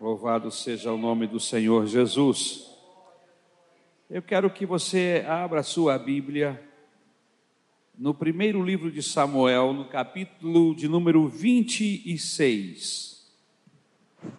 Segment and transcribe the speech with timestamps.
[0.00, 2.72] Louvado seja o nome do Senhor Jesus.
[4.08, 6.62] Eu quero que você abra a sua Bíblia
[7.98, 13.28] no primeiro livro de Samuel, no capítulo de número 26.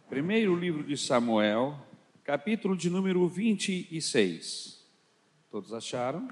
[0.08, 1.78] Primeiro livro de Samuel,
[2.24, 4.82] capítulo de número 26.
[5.52, 6.30] Todos acharam?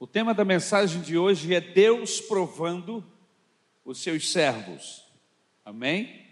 [0.00, 3.04] O tema da mensagem de hoje é Deus provando
[3.84, 5.04] os seus servos.
[5.64, 6.23] Amém?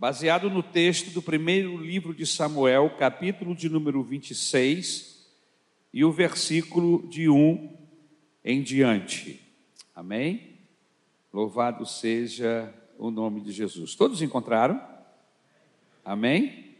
[0.00, 5.28] Baseado no texto do primeiro livro de Samuel, capítulo de número 26,
[5.92, 7.76] e o versículo de 1
[8.42, 9.46] em diante.
[9.94, 10.56] Amém?
[11.30, 13.94] Louvado seja o nome de Jesus.
[13.94, 14.82] Todos encontraram?
[16.02, 16.76] Amém?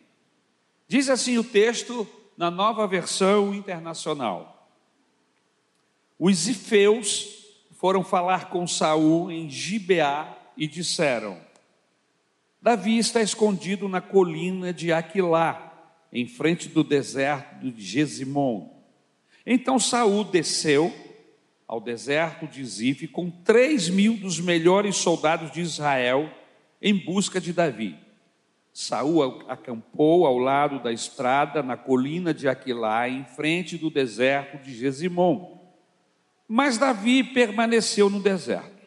[0.88, 4.66] Diz assim o texto na nova versão internacional.
[6.18, 11.49] Os ifeus foram falar com Saul em Gibeá e disseram:
[12.62, 15.66] Davi está escondido na colina de Aquilá,
[16.12, 18.68] em frente do deserto de Gesimon.
[19.46, 20.92] Então Saul desceu
[21.66, 26.28] ao deserto de Zif com três mil dos melhores soldados de Israel
[26.82, 27.96] em busca de Davi.
[28.72, 34.74] Saul acampou ao lado da estrada na colina de Aquilá, em frente do deserto de
[34.74, 35.58] Gesimon.
[36.46, 38.79] Mas Davi permaneceu no deserto.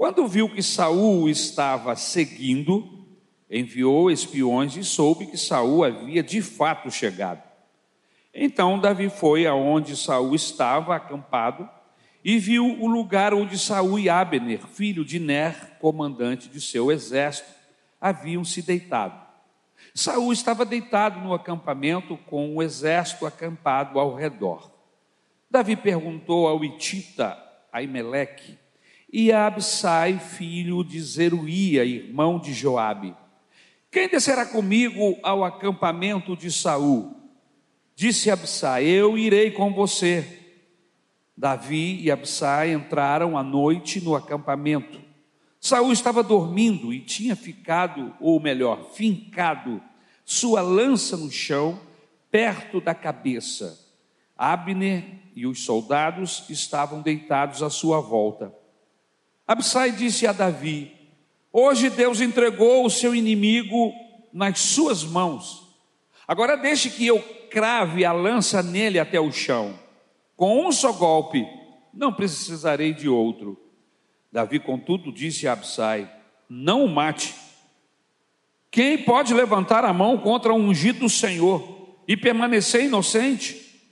[0.00, 3.06] Quando viu que Saul estava seguindo,
[3.50, 7.42] enviou espiões e soube que Saul havia de fato chegado.
[8.32, 11.68] Então Davi foi aonde Saul estava acampado
[12.24, 17.50] e viu o lugar onde Saul e Abner, filho de Ner, comandante de seu exército,
[18.00, 19.20] haviam se deitado.
[19.94, 24.72] Saul estava deitado no acampamento com o exército acampado ao redor.
[25.50, 27.36] Davi perguntou ao Itita
[27.70, 28.59] Aimeleque
[29.12, 33.14] e a Absai, filho de Zeruía, irmão de Joabe.
[33.90, 37.16] Quem descerá comigo ao acampamento de Saul?
[37.96, 40.38] Disse Absai: Eu irei com você.
[41.36, 45.00] Davi e Absai entraram à noite no acampamento.
[45.58, 49.82] Saul estava dormindo e tinha ficado, ou melhor, fincado,
[50.24, 51.80] sua lança no chão,
[52.30, 53.78] perto da cabeça.
[54.36, 55.04] Abner
[55.34, 58.59] e os soldados estavam deitados à sua volta.
[59.50, 60.92] Absai disse a Davi:
[61.52, 63.92] Hoje Deus entregou o seu inimigo
[64.32, 65.66] nas suas mãos.
[66.24, 69.76] Agora deixe que eu crave a lança nele até o chão.
[70.36, 71.44] Com um só golpe,
[71.92, 73.60] não precisarei de outro.
[74.30, 76.08] Davi, contudo, disse a Absai:
[76.48, 77.34] Não o mate.
[78.70, 83.82] Quem pode levantar a mão contra o ungido do Senhor e permanecer inocente?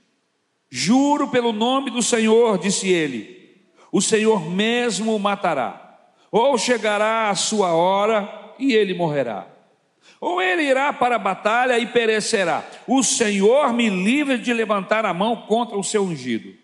[0.70, 3.37] Juro pelo nome do Senhor, disse ele
[3.90, 5.84] o Senhor mesmo o matará.
[6.30, 9.46] Ou chegará a sua hora e ele morrerá.
[10.20, 12.64] Ou ele irá para a batalha e perecerá.
[12.86, 16.54] O Senhor me livre de levantar a mão contra o seu ungido.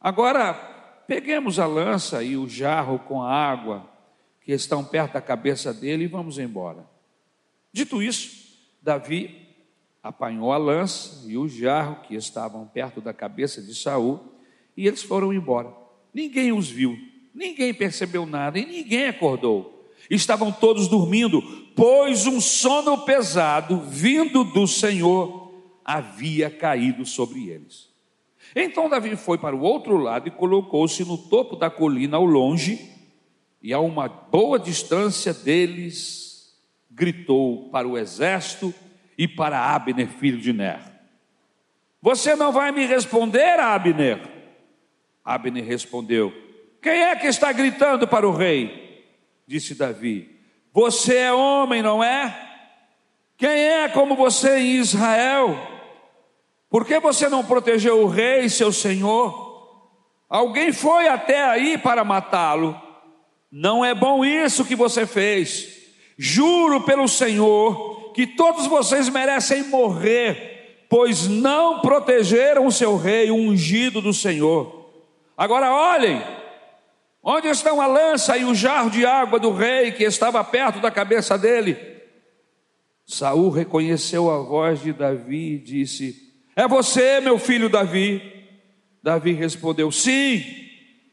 [0.00, 0.54] Agora,
[1.06, 3.88] peguemos a lança e o jarro com a água
[4.40, 6.84] que estão perto da cabeça dele e vamos embora.
[7.72, 9.48] Dito isso, Davi
[10.02, 14.31] apanhou a lança e o jarro que estavam perto da cabeça de Saul
[14.76, 15.72] e eles foram embora.
[16.12, 16.98] Ninguém os viu,
[17.34, 19.88] ninguém percebeu nada e ninguém acordou.
[20.10, 21.40] Estavam todos dormindo,
[21.74, 25.52] pois um sono pesado vindo do Senhor
[25.84, 27.90] havia caído sobre eles.
[28.54, 32.90] Então Davi foi para o outro lado e colocou-se no topo da colina ao longe,
[33.62, 36.52] e a uma boa distância deles
[36.90, 38.74] gritou para o exército
[39.16, 40.80] e para Abner, filho de Ner:
[42.00, 44.31] Você não vai me responder, Abner?
[45.24, 46.32] Abner respondeu:
[46.80, 49.06] Quem é que está gritando para o rei?
[49.46, 50.28] Disse Davi:
[50.72, 52.50] Você é homem, não é?
[53.36, 55.58] Quem é como você em Israel?
[56.70, 59.52] Por que você não protegeu o rei, seu senhor?
[60.28, 62.80] Alguém foi até aí para matá-lo.
[63.50, 65.68] Não é bom isso que você fez.
[66.16, 73.34] Juro pelo Senhor que todos vocês merecem morrer, pois não protegeram o seu rei, o
[73.34, 74.81] ungido do Senhor.
[75.42, 76.22] Agora olhem,
[77.20, 80.88] onde estão a lança e o jarro de água do rei que estava perto da
[80.88, 81.76] cabeça dele?
[83.04, 88.22] Saul reconheceu a voz de Davi e disse: É você, meu filho Davi?
[89.02, 90.44] Davi respondeu: Sim,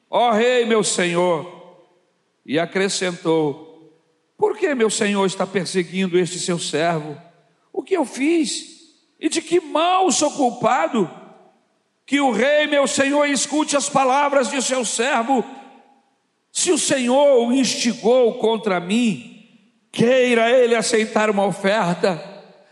[0.08, 1.88] ó rei, meu senhor.
[2.46, 4.00] E acrescentou:
[4.38, 7.20] Por que meu senhor está perseguindo este seu servo?
[7.74, 8.94] O que eu fiz?
[9.20, 11.10] E de que mal sou culpado?
[12.10, 15.46] Que o rei, meu senhor, escute as palavras de seu servo.
[16.52, 19.46] Se o Senhor o instigou contra mim,
[19.92, 22.20] queira ele aceitar uma oferta.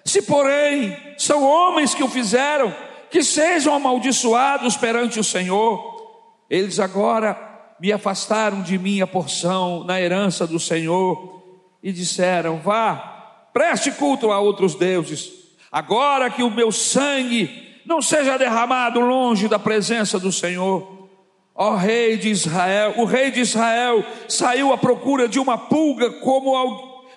[0.04, 2.76] Se, porém, são homens que o fizeram,
[3.12, 6.18] que sejam amaldiçoados perante o Senhor.
[6.50, 7.38] Eles agora
[7.80, 11.44] me afastaram de mim a porção na herança do Senhor
[11.84, 15.32] e disseram: Vá, preste culto a outros deuses,
[15.72, 21.10] agora que o meu sangue não seja derramado longe da presença do Senhor.
[21.56, 26.54] Ó rei de Israel, o rei de Israel saiu à procura de uma pulga como,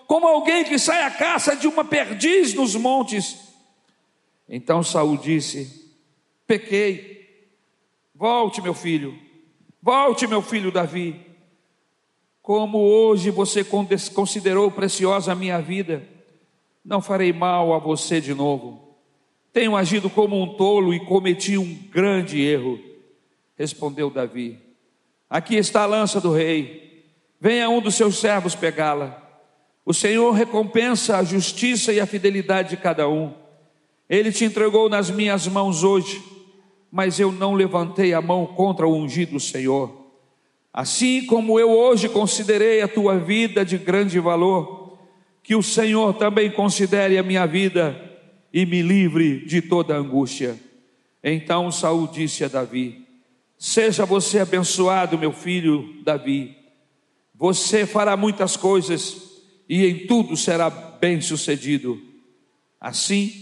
[0.07, 3.37] como alguém que sai à caça de uma perdiz nos montes.
[4.49, 5.93] Então Saul disse:
[6.47, 7.51] Pequei,
[8.15, 9.19] volte, meu filho,
[9.83, 11.27] volte, meu filho Davi.
[12.41, 13.63] Como hoje você
[14.15, 16.09] considerou preciosa a minha vida,
[16.85, 18.90] não farei mal a você de novo.
[19.53, 22.79] Tenho agido como um tolo e cometi um grande erro.
[23.57, 24.59] Respondeu Davi:
[25.29, 27.05] Aqui está a lança do rei.
[27.41, 29.21] Venha um dos seus servos pegá-la.
[29.85, 33.33] O Senhor recompensa a justiça e a fidelidade de cada um.
[34.09, 36.23] Ele te entregou nas minhas mãos hoje,
[36.91, 39.99] mas eu não levantei a mão contra o ungido Senhor.
[40.73, 44.99] Assim como eu hoje considerei a tua vida de grande valor,
[45.43, 48.10] que o Senhor também considere a minha vida
[48.53, 50.59] e me livre de toda angústia.
[51.23, 53.07] Então Saul disse a Davi:
[53.59, 56.57] Seja você abençoado, meu filho Davi.
[57.35, 62.01] Você fará muitas coisas e em tudo será bem-sucedido.
[62.81, 63.33] Assim,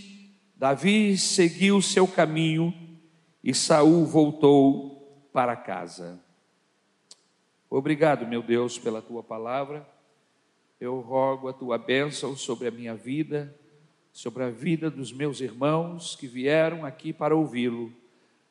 [0.56, 2.74] Davi seguiu seu caminho
[3.42, 6.20] e Saul voltou para casa.
[7.70, 9.86] Obrigado, meu Deus, pela tua palavra.
[10.80, 13.57] Eu rogo a tua bênção sobre a minha vida,
[14.18, 17.92] sobre a vida dos meus irmãos que vieram aqui para ouvi-lo.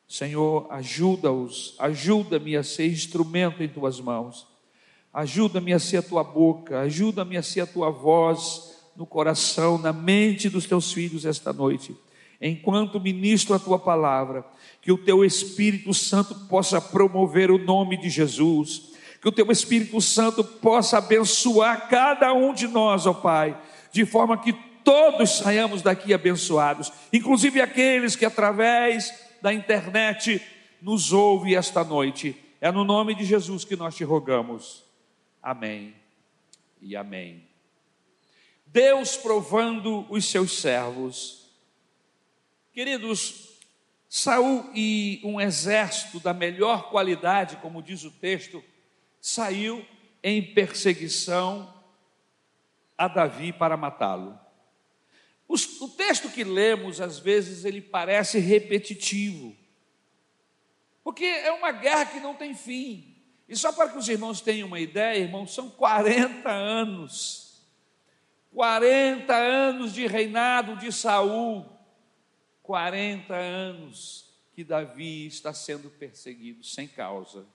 [0.08, 4.48] Senhor, ajuda-os, ajuda-me a ser instrumento em tuas mãos,
[5.14, 9.92] ajuda-me a ser a tua boca, ajuda-me a ser a tua voz no coração, na
[9.92, 11.94] mente dos teus filhos esta noite.
[12.40, 14.46] Enquanto ministro a tua palavra,
[14.82, 20.00] que o teu Espírito Santo possa promover o nome de Jesus, que o teu Espírito
[20.00, 23.60] Santo possa abençoar cada um de nós, ó Pai,
[23.92, 30.42] de forma que todos saiamos daqui abençoados, inclusive aqueles que através da internet
[30.82, 32.42] nos ouve esta noite.
[32.62, 34.86] É no nome de Jesus que nós te rogamos.
[35.44, 35.94] Amém
[36.82, 37.50] e amém.
[38.66, 41.52] Deus provando os seus servos.
[42.72, 43.60] Queridos,
[44.08, 48.64] Saul e um exército da melhor qualidade, como diz o texto,
[49.20, 49.86] saiu
[50.24, 51.74] em perseguição
[52.98, 54.47] a Davi para matá-lo.
[55.48, 59.56] O texto que lemos, às vezes, ele parece repetitivo,
[61.04, 63.16] porque é uma guerra que não tem fim.
[63.48, 67.64] E só para que os irmãos tenham uma ideia, irmãos, são 40 anos.
[68.54, 71.66] 40 anos de reinado de Saul.
[72.62, 77.46] 40 anos que Davi está sendo perseguido sem causa,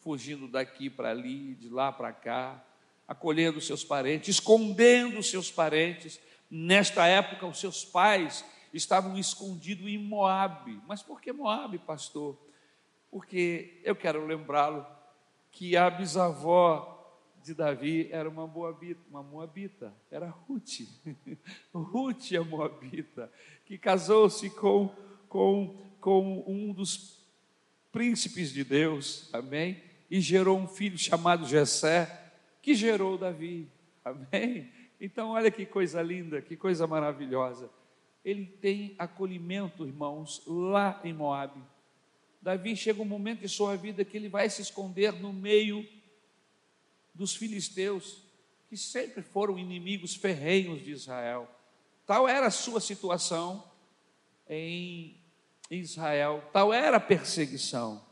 [0.00, 2.64] fugindo daqui para ali, de lá para cá,
[3.06, 6.18] acolhendo seus parentes, escondendo seus parentes
[6.54, 8.44] Nesta época, os seus pais
[8.74, 10.78] estavam escondidos em Moabe.
[10.86, 12.36] Mas por que Moabe, pastor?
[13.10, 14.86] Porque eu quero lembrá-lo
[15.50, 17.10] que a bisavó
[17.42, 20.80] de Davi era uma moabita, uma moabita, era Ruth.
[21.72, 23.32] Ruth é moabita,
[23.64, 24.94] que casou-se com,
[25.30, 27.24] com, com um dos
[27.90, 29.82] príncipes de Deus, amém?
[30.10, 32.30] E gerou um filho chamado Jessé,
[32.60, 33.66] que gerou Davi,
[34.04, 34.70] amém?
[35.04, 37.68] Então, olha que coisa linda, que coisa maravilhosa.
[38.24, 41.60] Ele tem acolhimento, irmãos, lá em Moabe.
[42.40, 45.84] Davi chega um momento em sua vida que ele vai se esconder no meio
[47.12, 48.22] dos filisteus,
[48.68, 51.50] que sempre foram inimigos ferrenhos de Israel.
[52.06, 53.68] Tal era a sua situação
[54.48, 55.20] em
[55.68, 58.06] Israel, tal era a perseguição.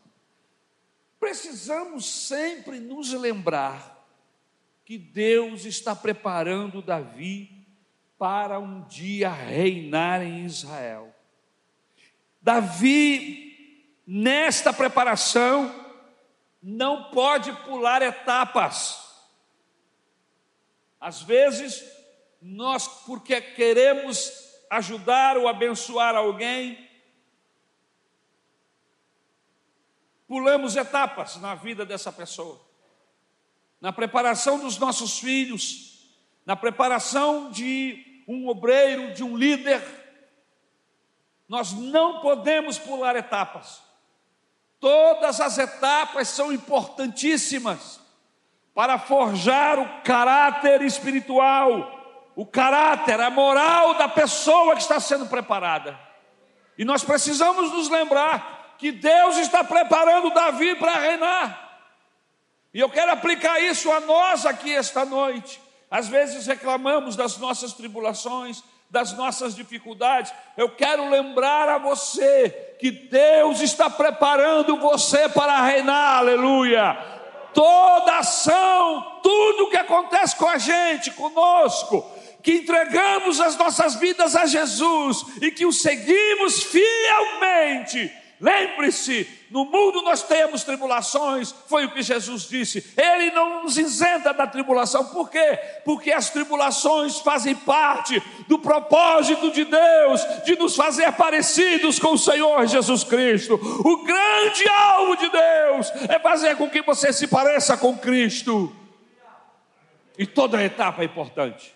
[1.21, 4.00] Precisamos sempre nos lembrar
[4.91, 7.65] que Deus está preparando Davi
[8.19, 11.15] para um dia reinar em Israel.
[12.43, 15.73] Davi, nesta preparação,
[16.61, 18.99] não pode pular etapas.
[21.01, 21.85] Às vezes,
[22.43, 24.33] nós, porque queremos
[24.71, 26.91] ajudar ou abençoar alguém,
[30.27, 32.70] pulamos etapas na vida dessa pessoa
[33.81, 36.09] na preparação dos nossos filhos,
[36.45, 39.83] na preparação de um obreiro, de um líder.
[41.49, 43.83] Nós não podemos pular etapas.
[44.79, 48.01] Todas as etapas são importantíssimas
[48.75, 55.99] para forjar o caráter espiritual, o caráter, a moral da pessoa que está sendo preparada.
[56.79, 61.70] E nós precisamos nos lembrar que Deus está preparando Davi para reinar.
[62.73, 65.61] E eu quero aplicar isso a nós aqui esta noite.
[65.91, 70.33] Às vezes reclamamos das nossas tribulações, das nossas dificuldades.
[70.57, 77.21] Eu quero lembrar a você que Deus está preparando você para reinar, aleluia
[77.53, 82.05] toda ação, tudo que acontece com a gente, conosco,
[82.43, 88.11] que entregamos as nossas vidas a Jesus e que o seguimos fielmente,
[88.41, 92.91] Lembre-se, no mundo nós temos tribulações, foi o que Jesus disse.
[92.97, 95.59] Ele não nos isenta da tribulação, por quê?
[95.85, 102.19] Porque as tribulações fazem parte do propósito de Deus de nos fazer parecidos com o
[102.19, 103.61] Senhor Jesus Cristo.
[103.85, 108.75] O grande alvo de Deus é fazer com que você se pareça com Cristo.
[110.17, 111.75] E toda etapa é importante,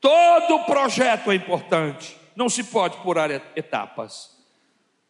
[0.00, 4.31] todo projeto é importante, não se pode pular etapas.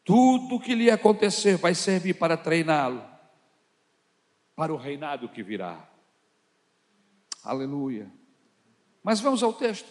[0.04, 3.12] Tudo que lhe acontecer vai servir para treiná-lo
[4.54, 5.88] para o reinado que virá.
[7.42, 8.12] Aleluia.
[9.02, 9.88] Mas vamos ao texto.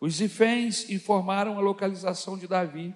[0.00, 2.94] Os iféns informaram a localização de Davi.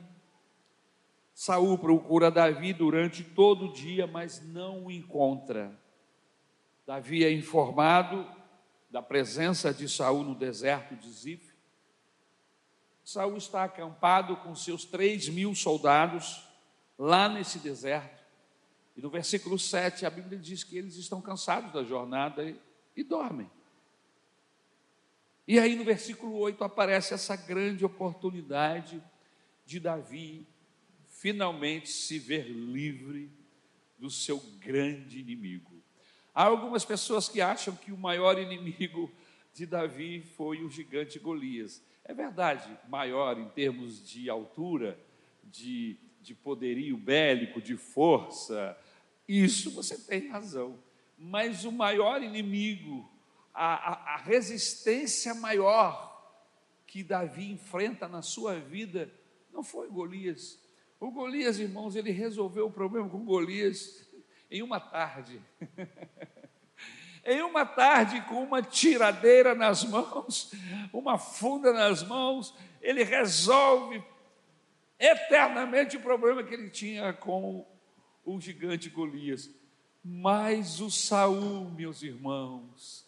[1.34, 5.78] Saul procura Davi durante todo o dia, mas não o encontra.
[6.86, 8.26] Davi é informado
[8.90, 11.45] da presença de Saul no deserto de Zif.
[13.06, 16.42] Saul está acampado com seus três mil soldados
[16.98, 18.20] lá nesse deserto.
[18.96, 22.60] E no versículo 7 a Bíblia diz que eles estão cansados da jornada e,
[22.96, 23.48] e dormem.
[25.46, 29.00] E aí no versículo 8 aparece essa grande oportunidade
[29.64, 30.44] de Davi
[31.06, 33.30] finalmente se ver livre
[33.96, 35.80] do seu grande inimigo.
[36.34, 39.12] Há algumas pessoas que acham que o maior inimigo
[39.54, 41.80] de Davi foi o gigante Golias.
[42.08, 44.96] É verdade, maior em termos de altura,
[45.42, 48.78] de, de poderio bélico, de força,
[49.26, 50.78] isso você tem razão.
[51.18, 53.10] Mas o maior inimigo,
[53.52, 56.06] a, a, a resistência maior
[56.86, 59.12] que Davi enfrenta na sua vida,
[59.52, 60.64] não foi Golias.
[61.00, 64.08] O Golias, irmãos, ele resolveu o problema com Golias
[64.48, 65.42] em uma tarde.
[67.26, 70.52] Em uma tarde, com uma tiradeira nas mãos,
[70.92, 74.00] uma funda nas mãos, ele resolve
[74.97, 77.66] eternamente o problema que ele tinha com
[78.25, 79.50] o gigante Golias.
[80.04, 83.04] Mas o Saul, meus irmãos,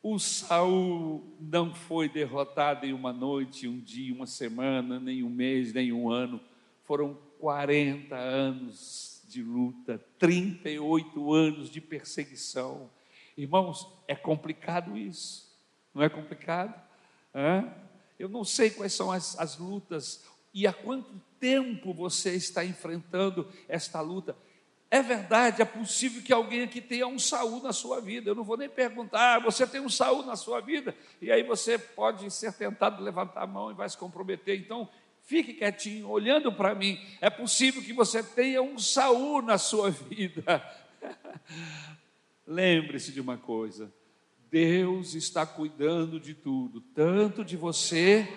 [0.00, 5.72] o Saul não foi derrotado em uma noite, um dia, uma semana, nem um mês,
[5.72, 6.40] nem um ano.
[6.84, 12.88] Foram 40 anos de luta, 38 anos de perseguição
[13.36, 15.50] Irmãos, é complicado isso,
[15.94, 16.80] não é complicado?
[17.34, 17.72] Hã?
[18.18, 20.24] Eu não sei quais são as, as lutas
[20.54, 24.36] e há quanto tempo você está enfrentando esta luta.
[24.90, 28.28] É verdade, é possível que alguém aqui tenha um Saul na sua vida.
[28.28, 30.94] Eu não vou nem perguntar, ah, você tem um Saul na sua vida?
[31.20, 34.60] E aí você pode ser tentado levantar a mão e vai se comprometer.
[34.60, 34.86] Então,
[35.22, 37.00] fique quietinho, olhando para mim.
[37.22, 40.62] É possível que você tenha um Saul na sua vida.
[42.46, 43.92] Lembre-se de uma coisa:
[44.50, 48.28] Deus está cuidando de tudo, tanto de você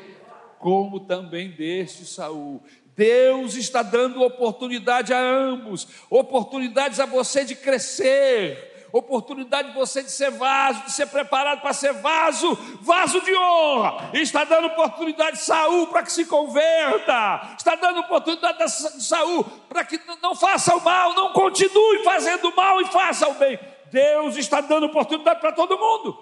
[0.60, 2.64] como também deste Saul.
[2.96, 10.10] Deus está dando oportunidade a ambos, oportunidades a você de crescer, oportunidade de você de
[10.10, 14.12] ser vaso, de ser preparado para ser vaso, vaso de honra.
[14.14, 17.56] está dando oportunidade de Saul para que se converta.
[17.58, 22.56] Está dando oportunidade de Saul para que não faça o mal, não continue fazendo o
[22.56, 23.60] mal e faça o bem.
[23.96, 26.20] Deus está dando oportunidade para todo mundo.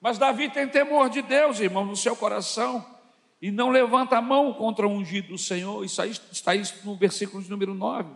[0.00, 2.86] Mas Davi tem temor de Deus, irmão, no seu coração,
[3.42, 5.84] e não levanta a mão contra o ungido do Senhor.
[5.84, 8.14] Isso aí, está isso no versículo de número 9.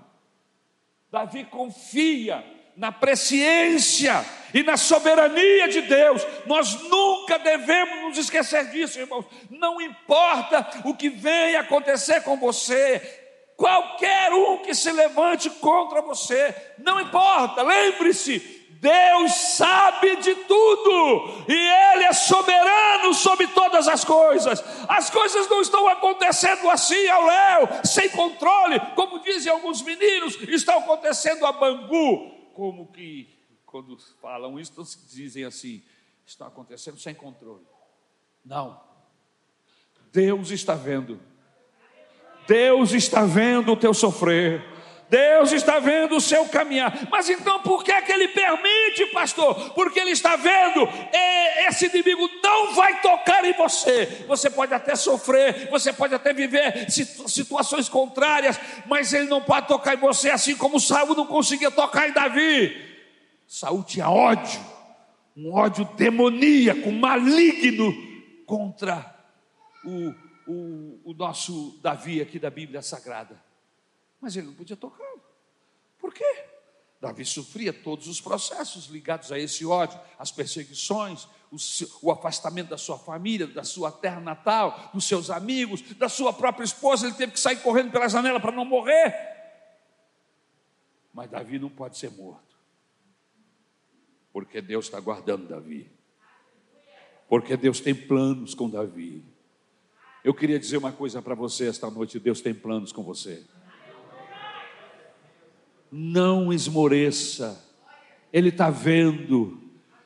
[1.11, 2.45] Davi confia
[2.77, 6.25] na presciência e na soberania de Deus.
[6.47, 9.27] Nós nunca devemos nos esquecer disso, irmãos.
[9.51, 13.22] Não importa o que venha acontecer com você,
[13.63, 18.41] qualquer um que se levante contra você, não importa, lembre-se,
[18.81, 24.61] Deus sabe de tudo e Ele é soberano sobre todas as coisas.
[24.89, 30.81] As coisas não estão acontecendo assim ao léu, sem controle, como dizem alguns meninos, estão
[30.81, 32.51] acontecendo a Bangu.
[32.55, 33.29] Como que,
[33.65, 34.73] quando falam isso,
[35.09, 35.85] dizem assim:
[36.27, 37.65] estão acontecendo sem controle.
[38.45, 38.83] Não,
[40.11, 41.21] Deus está vendo
[42.47, 44.73] Deus está vendo o teu sofrer.
[45.13, 47.07] Deus está vendo o seu caminhar.
[47.11, 49.75] Mas então por que é que ele permite, pastor?
[49.75, 50.89] Porque ele está vendo,
[51.69, 54.25] esse inimigo não vai tocar em você.
[54.27, 59.93] Você pode até sofrer, você pode até viver situações contrárias, mas ele não pode tocar
[59.93, 62.75] em você, assim como Saul não conseguia tocar em Davi.
[63.47, 64.61] Saul tinha ódio,
[65.37, 67.93] um ódio demoníaco, maligno
[68.47, 69.15] contra
[69.85, 70.15] o,
[70.53, 73.53] o, o nosso Davi aqui da Bíblia Sagrada
[74.23, 75.13] mas ele não podia tocar.
[75.99, 76.45] Por quê?
[77.01, 81.57] Davi sofria todos os processos ligados a esse ódio, as perseguições, o,
[82.01, 86.65] o, afastamento da sua família, da sua terra natal, dos seus amigos, da sua própria
[86.65, 87.07] esposa.
[87.09, 89.13] Ele teve que sair correndo pela janela para não morrer.
[91.13, 92.57] Mas Davi não pode ser morto,
[94.33, 95.91] porque Deus está guardando Davi,
[97.29, 99.32] porque Deus tem planos com Davi.
[100.25, 103.43] Eu queria dizer uma coisa para você esta noite: Deus tem planos com você
[105.93, 107.63] não esmoreça.
[108.33, 109.59] Ele está vendo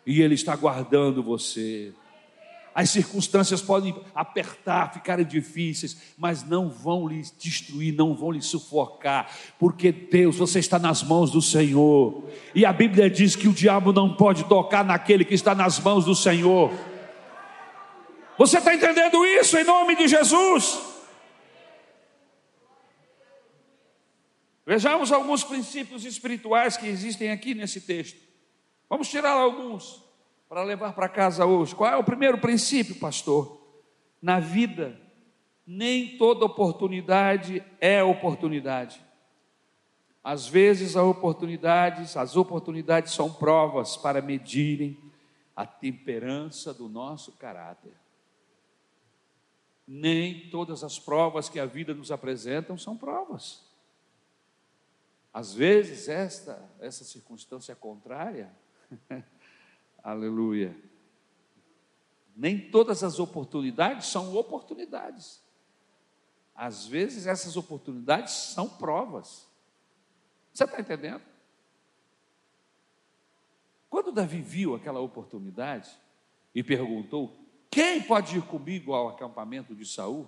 [0.05, 1.93] e Ele está guardando você.
[2.75, 9.31] As circunstâncias podem apertar, ficarem difíceis, mas não vão lhe destruir, não vão lhe sufocar,
[9.59, 12.25] porque Deus, você está nas mãos do Senhor.
[12.55, 16.05] E a Bíblia diz que o diabo não pode tocar naquele que está nas mãos
[16.05, 16.71] do Senhor.
[18.39, 20.97] Você está entendendo isso em nome de Jesus?
[24.67, 28.21] Vejamos alguns princípios espirituais que existem aqui nesse texto.
[28.91, 30.03] Vamos tirar alguns
[30.49, 31.75] para levar para casa hoje.
[31.75, 33.65] Qual é o primeiro princípio, pastor?
[34.21, 35.01] Na vida,
[35.67, 39.01] nem toda oportunidade é oportunidade.
[40.23, 44.99] Às vezes, oportunidades, as oportunidades são provas para medirem
[45.55, 47.93] a temperança do nosso caráter.
[49.87, 53.65] Nem todas as provas que a vida nos apresenta são provas.
[55.33, 58.51] Às vezes, esta, essa circunstância contrária,
[60.03, 60.75] aleluia,
[62.35, 65.43] nem todas as oportunidades são oportunidades.
[66.55, 69.47] Às vezes, essas oportunidades são provas.
[70.53, 71.23] Você está entendendo?
[73.91, 75.91] Quando Davi viu aquela oportunidade
[76.55, 77.46] e perguntou:
[77.77, 80.27] Quem pode ir comigo ao acampamento de Saul?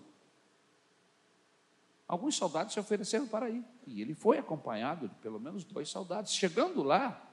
[2.06, 3.64] Alguns soldados se ofereceram para ir.
[3.86, 6.34] E ele foi acompanhado de pelo menos dois soldados.
[6.34, 7.26] Chegando lá,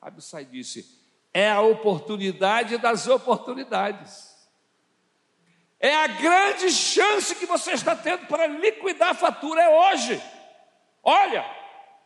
[0.00, 0.98] Abissai disse:
[1.34, 4.34] É a oportunidade das oportunidades.
[5.78, 10.22] É a grande chance que você está tendo para liquidar a fatura, é hoje.
[11.02, 11.44] Olha,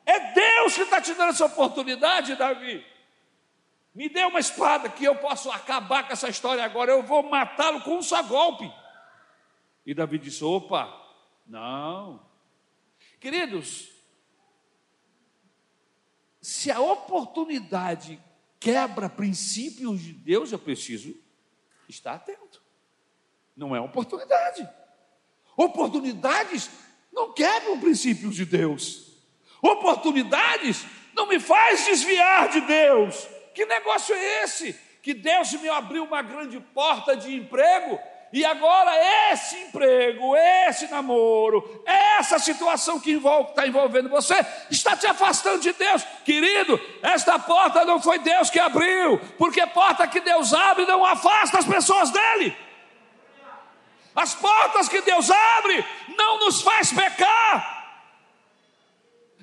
[0.04, 2.84] é Deus que está te dando essa oportunidade, Davi.
[3.94, 7.80] Me dê uma espada que eu posso acabar com essa história agora, eu vou matá-lo
[7.82, 8.70] com um só golpe.
[9.86, 10.92] E Davi disse: opa,
[11.46, 12.20] não.
[13.20, 13.88] Queridos,
[16.40, 18.20] se a oportunidade
[18.58, 21.14] quebra princípios de Deus, eu preciso
[21.88, 22.62] estar atento.
[23.56, 24.68] Não é oportunidade.
[25.56, 26.68] Oportunidades
[27.12, 29.12] não quebram princípios de Deus.
[29.62, 33.33] Oportunidades não me faz desviar de Deus.
[33.54, 34.72] Que negócio é esse?
[35.00, 38.00] Que Deus me abriu uma grande porta de emprego
[38.34, 38.90] e agora
[39.30, 40.34] esse emprego,
[40.66, 44.34] esse namoro, essa situação que está envolvendo você,
[44.68, 46.02] está te afastando de Deus.
[46.24, 51.58] Querido, esta porta não foi Deus que abriu, porque porta que Deus abre não afasta
[51.60, 52.56] as pessoas dele.
[54.16, 55.84] As portas que Deus abre
[56.18, 57.84] não nos faz pecar.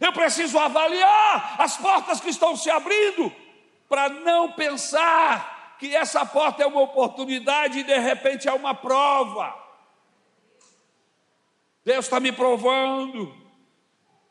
[0.02, 3.34] Eu preciso avaliar as portas que estão se abrindo
[3.92, 9.54] para não pensar que essa porta é uma oportunidade e de repente é uma prova.
[11.84, 13.36] Deus está me provando.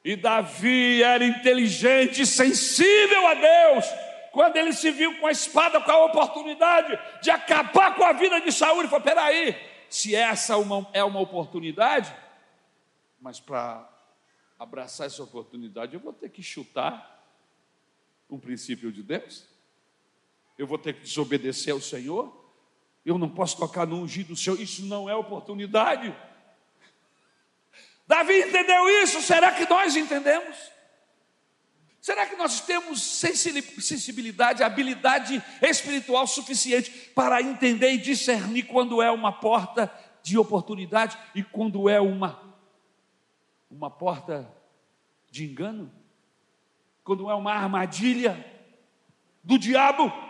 [0.03, 3.85] E Davi era inteligente, sensível a Deus.
[4.33, 8.41] Quando ele se viu com a espada, com a oportunidade de acabar com a vida
[8.41, 9.55] de Saúl, ele falou: peraí,
[9.91, 10.55] se essa
[10.95, 12.17] é uma oportunidade,
[13.21, 13.87] mas para
[14.59, 17.23] abraçar essa oportunidade, eu vou ter que chutar
[18.31, 19.50] um princípio de Deus
[20.61, 22.31] eu vou ter que desobedecer ao Senhor,
[23.03, 26.15] eu não posso tocar no ungido do Senhor, isso não é oportunidade.
[28.07, 30.55] Davi entendeu isso, será que nós entendemos?
[31.99, 39.33] Será que nós temos sensibilidade, habilidade espiritual suficiente para entender e discernir quando é uma
[39.33, 39.91] porta
[40.23, 42.55] de oportunidade e quando é uma,
[43.71, 44.47] uma porta
[45.31, 45.91] de engano?
[47.03, 48.45] Quando é uma armadilha
[49.43, 50.30] do diabo?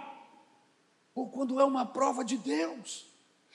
[1.21, 3.07] Ou quando é uma prova de Deus.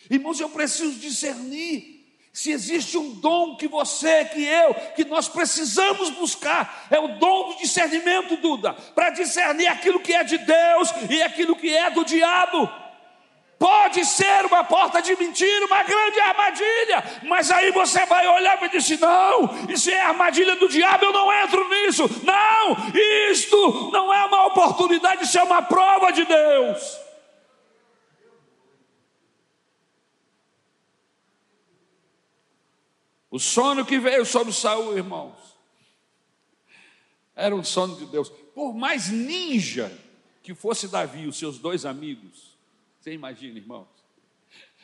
[0.08, 1.96] Irmãos, eu preciso discernir
[2.32, 7.54] Se existe um dom que você, que eu, que nós precisamos buscar, é o dom
[7.54, 12.04] do discernimento, Duda, para discernir aquilo que é de Deus e aquilo que é do
[12.04, 12.70] diabo.
[13.58, 18.70] Pode ser uma porta de mentira, uma grande armadilha, mas aí você vai olhar e
[18.70, 22.04] dizer: não, isso é armadilha do diabo, eu não entro nisso.
[22.22, 22.76] Não,
[23.32, 27.05] isto não é uma oportunidade, isso é uma prova de Deus.
[33.36, 35.36] O sono que veio sobre Saul, irmãos,
[37.36, 38.30] era um sono de Deus.
[38.30, 39.92] Por mais ninja
[40.42, 42.58] que fosse Davi e os seus dois amigos,
[42.98, 43.90] você imagina, irmãos?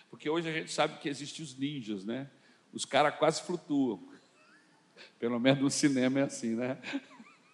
[0.10, 2.30] Porque hoje a gente sabe que existem os ninjas, né?
[2.74, 4.04] Os caras quase flutuam.
[5.18, 6.78] Pelo menos no cinema é assim, né?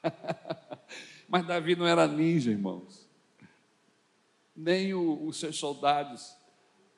[1.30, 3.08] Mas Davi não era ninja, irmãos.
[4.56, 6.36] Nem os seus soldados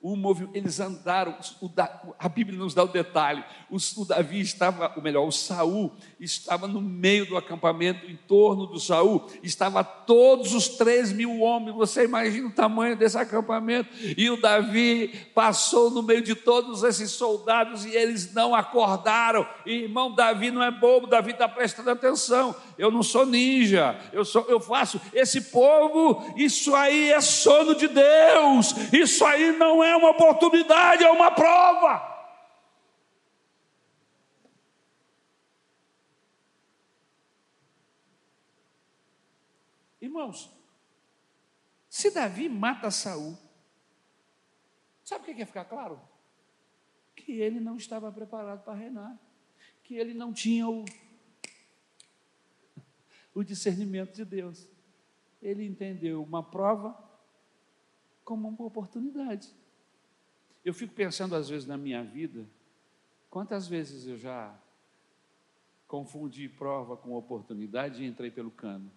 [0.02, 1.70] o movimento, eles andaram, o,
[2.18, 6.68] a Bíblia nos dá o detalhe, o, o, Davi estava, ou melhor, o Saul estava
[6.68, 12.06] no meio do acampamento, em torno do Saul, estava todos os três mil homens, você
[12.06, 17.84] imagina o tamanho desse acampamento, e o Davi passou no meio de todos esses soldados
[17.84, 22.90] e eles não acordaram, e, irmão, Davi não é bobo, Davi está prestando atenção, eu
[22.90, 28.74] não sou ninja, eu, sou, eu faço, esse povo, isso aí é sono de Deus,
[28.94, 32.10] isso aí não é é uma oportunidade, é uma prova.
[40.02, 40.50] Irmãos,
[41.90, 43.38] se Davi mata Saul,
[45.04, 46.00] sabe o que quer ficar claro?
[47.16, 49.20] Que ele não estava preparado para reinar,
[49.84, 50.86] que ele não tinha o,
[53.34, 54.68] o discernimento de Deus.
[55.42, 56.98] Ele entendeu uma prova
[58.24, 59.54] como uma oportunidade.
[60.70, 62.48] Eu fico pensando às vezes na minha vida,
[63.28, 64.56] quantas vezes eu já
[65.88, 68.92] confundi prova com oportunidade e entrei pelo cano.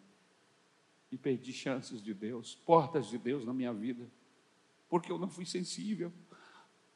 [1.10, 4.06] E perdi chances de Deus, portas de Deus na minha vida,
[4.86, 6.12] porque eu não fui sensível,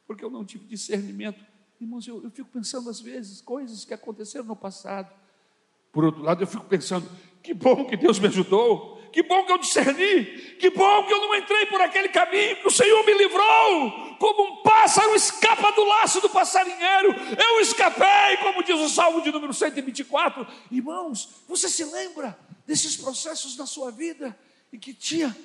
[0.07, 1.43] porque eu não tive discernimento.
[1.81, 5.11] Irmãos, eu, eu fico pensando às vezes coisas que aconteceram no passado.
[5.91, 7.09] Por outro lado, eu fico pensando,
[7.43, 10.25] que bom que Deus me ajudou, que bom que eu discerni,
[10.59, 14.43] que bom que eu não entrei por aquele caminho, que o Senhor me livrou, como
[14.45, 19.53] um pássaro escapa do laço do passarinheiro, eu escapei, como diz o Salmo de número
[19.53, 20.47] 124.
[20.71, 24.39] Irmãos, você se lembra desses processos na sua vida
[24.73, 25.37] em que tinha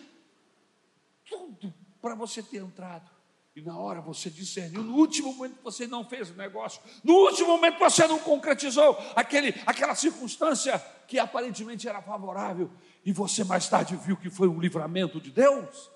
[1.30, 3.10] tudo para você ter entrado?
[3.54, 7.50] E na hora você discerniu, no último momento você não fez o negócio, no último
[7.50, 12.72] momento você não concretizou aquele, aquela circunstância que aparentemente era favorável,
[13.04, 15.90] e você mais tarde viu que foi um livramento de Deus?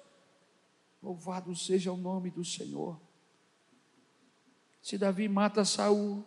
[1.01, 2.99] Louvado seja o nome do Senhor.
[4.81, 6.23] Se Davi mata Saul,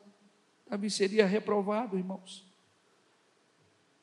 [0.68, 2.46] Davi seria reprovado, irmãos.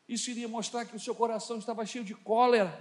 [0.07, 2.77] Isso iria mostrar que o seu coração estava cheio de cólera,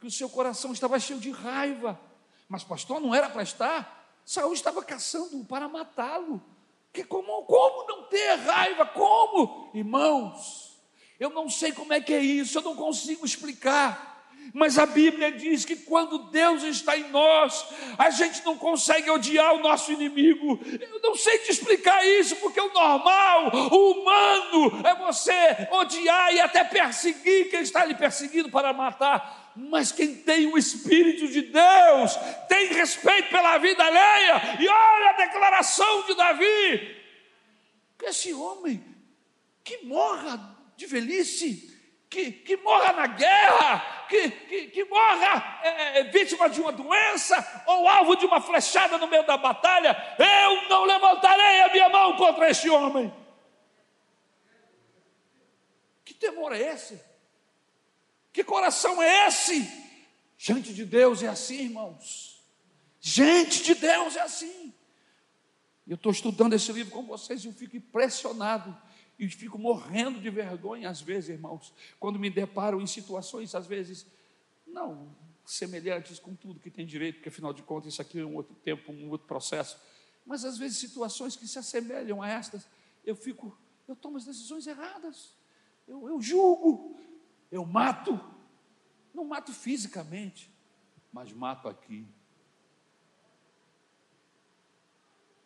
[0.00, 2.00] que o seu coração estava cheio de raiva.
[2.48, 4.20] Mas pastor, não era para estar.
[4.24, 6.42] Saul estava caçando para matá-lo.
[6.92, 8.86] Que como, como não ter raiva?
[8.86, 9.70] Como?
[9.74, 10.73] Irmãos,
[11.18, 14.14] eu não sei como é que é isso, eu não consigo explicar.
[14.52, 19.54] Mas a Bíblia diz que quando Deus está em nós, a gente não consegue odiar
[19.54, 20.60] o nosso inimigo.
[20.80, 26.40] Eu não sei te explicar isso, porque o normal, o humano, é você odiar e
[26.40, 29.52] até perseguir quem está lhe perseguindo para matar.
[29.56, 32.16] Mas quem tem o Espírito de Deus,
[32.48, 36.96] tem respeito pela vida alheia, e olha a declaração de Davi:
[38.02, 38.84] esse homem
[39.62, 41.74] que morra de velhice,
[42.08, 47.64] que, que morra na guerra, que, que, que morra é, é, vítima de uma doença
[47.66, 52.16] ou alvo de uma flechada no meio da batalha, eu não levantarei a minha mão
[52.16, 53.12] contra este homem.
[56.04, 57.00] Que temor é esse?
[58.32, 59.66] Que coração é esse?
[60.36, 62.44] Gente de Deus é assim, irmãos.
[63.00, 64.72] Gente de Deus é assim.
[65.86, 68.76] Eu estou estudando esse livro com vocês e eu fico impressionado
[69.24, 74.06] e fico morrendo de vergonha, às vezes, irmãos, quando me deparo em situações, às vezes,
[74.66, 78.34] não semelhantes com tudo que tem direito, porque afinal de contas isso aqui é um
[78.34, 79.78] outro tempo, um outro processo,
[80.24, 82.66] mas às vezes situações que se assemelham a estas,
[83.04, 83.56] eu fico,
[83.86, 85.34] eu tomo as decisões erradas,
[85.86, 86.98] eu, eu julgo,
[87.52, 88.18] eu mato,
[89.12, 90.50] não mato fisicamente,
[91.12, 92.06] mas mato aqui.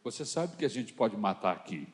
[0.04, 1.92] Você sabe que a gente pode matar aqui.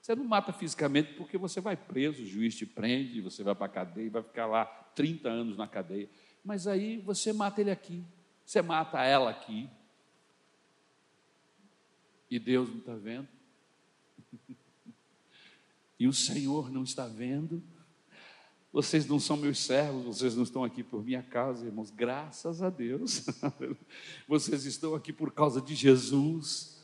[0.00, 3.66] Você não mata fisicamente porque você vai preso, o juiz te prende, você vai para
[3.66, 6.08] a cadeia vai ficar lá 30 anos na cadeia.
[6.44, 8.02] Mas aí você mata ele aqui,
[8.44, 9.68] você mata ela aqui.
[12.30, 13.28] e Deus não está vendo,
[15.98, 17.62] e o Senhor não está vendo,
[18.72, 22.70] vocês não são meus servos, vocês não estão aqui por minha causa, irmãos, graças a
[22.70, 23.26] Deus.
[24.28, 26.79] Vocês estão aqui por causa de Jesus,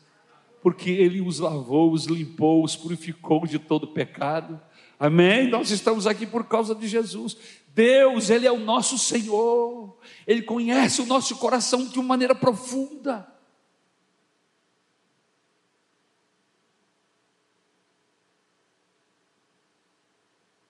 [0.67, 4.61] porque Ele os lavou, os limpou, os purificou de todo pecado.
[4.99, 5.49] Amém?
[5.49, 7.37] Nós estamos aqui por causa de Jesus.
[7.69, 13.33] Deus, Ele é o nosso Senhor, Ele conhece o nosso coração de uma maneira profunda.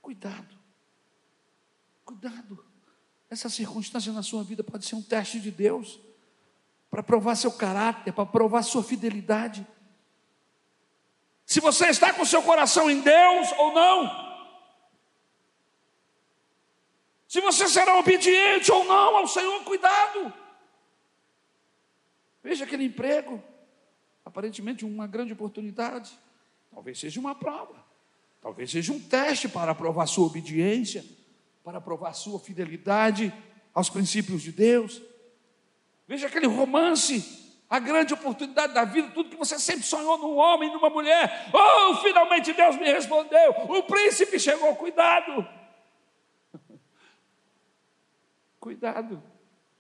[0.03, 0.59] Cuidado,
[2.05, 2.63] cuidado.
[3.31, 5.99] Essa circunstância na sua vida pode ser um teste de Deus
[6.91, 9.67] para provar seu caráter, para provar sua fidelidade.
[11.57, 14.11] Se você está com seu coração em Deus ou não.
[17.27, 20.35] Se você será obediente ou não ao Senhor, cuidado.
[22.43, 23.43] Veja aquele emprego,
[24.23, 26.13] aparentemente uma grande oportunidade,
[26.71, 27.83] talvez seja uma prova.
[28.43, 31.03] Talvez seja um teste para provar sua obediência,
[31.65, 33.33] para provar sua fidelidade
[33.73, 35.01] aos princípios de Deus.
[36.07, 40.73] Veja aquele romance, a grande oportunidade da vida, tudo que você sempre sonhou num homem,
[40.73, 41.51] numa mulher.
[41.53, 43.51] Oh, finalmente Deus me respondeu.
[43.69, 45.47] O príncipe chegou, cuidado.
[48.61, 49.23] cuidado.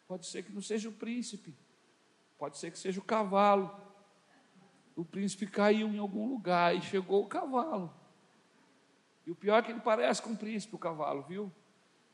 [0.09, 1.55] Pode ser que não seja o príncipe,
[2.39, 3.75] pode ser que seja o cavalo.
[4.97, 7.95] O príncipe caiu em algum lugar e chegou o cavalo.
[9.27, 11.53] E o pior é que ele parece com o príncipe, o cavalo, viu?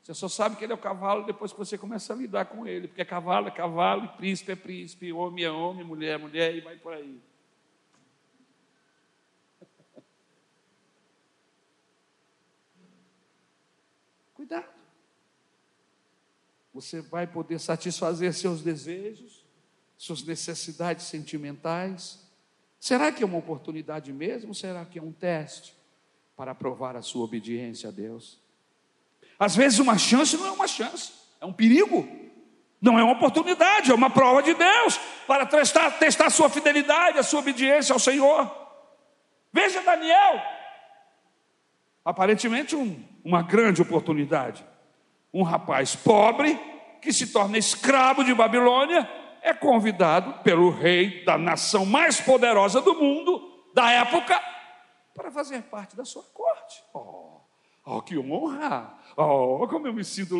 [0.03, 2.67] Você só sabe que ele é o cavalo depois que você começa a lidar com
[2.67, 6.53] ele, porque cavalo é cavalo, e príncipe é príncipe, homem é homem, mulher é mulher,
[6.53, 7.21] e vai por aí.
[14.35, 14.67] Cuidado.
[16.73, 19.45] Você vai poder satisfazer seus desejos,
[19.97, 22.21] suas necessidades sentimentais.
[22.77, 24.53] Será que é uma oportunidade mesmo?
[24.53, 25.81] Será que é um teste?
[26.35, 28.39] para provar a sua obediência a Deus.
[29.39, 32.07] Às vezes, uma chance não é uma chance, é um perigo,
[32.81, 37.17] não é uma oportunidade, é uma prova de Deus para testar, testar a sua fidelidade,
[37.17, 38.51] a sua obediência ao Senhor.
[39.51, 40.41] Veja Daniel,
[42.03, 44.65] aparentemente um, uma grande oportunidade.
[45.33, 46.59] Um rapaz pobre
[47.01, 49.09] que se torna escravo de Babilônia
[49.41, 54.41] é convidado pelo rei da nação mais poderosa do mundo da época
[55.13, 56.83] para fazer parte da sua corte.
[56.93, 57.41] Oh,
[57.85, 58.97] oh que honra!
[59.15, 60.35] Oh, como eu me sinto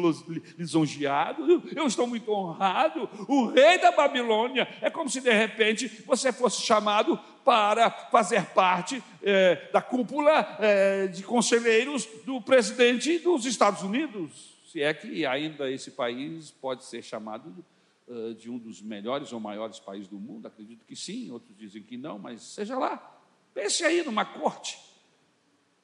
[0.57, 3.07] lisonjeado, eu estou muito honrado.
[3.27, 9.03] O rei da Babilônia é como se de repente você fosse chamado para fazer parte
[9.21, 14.53] é, da cúpula é, de conselheiros do presidente dos Estados Unidos.
[14.71, 17.63] Se é que ainda esse país pode ser chamado
[18.07, 21.83] uh, de um dos melhores ou maiores países do mundo, acredito que sim, outros dizem
[21.83, 23.21] que não, mas seja lá.
[23.53, 24.92] Pense aí numa corte.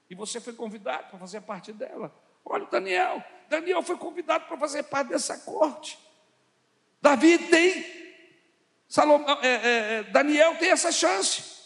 [0.10, 2.14] E você foi convidado para fazer parte dela.
[2.44, 3.24] Olha o Daniel.
[3.48, 6.00] Daniel foi convidado para fazer parte dessa corte.
[7.02, 7.86] Davi tem.
[8.88, 11.60] Salomão, é, é, é, Daniel tem essa chance.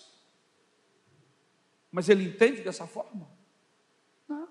[1.89, 3.29] Mas ele entende dessa forma?
[4.27, 4.49] Não.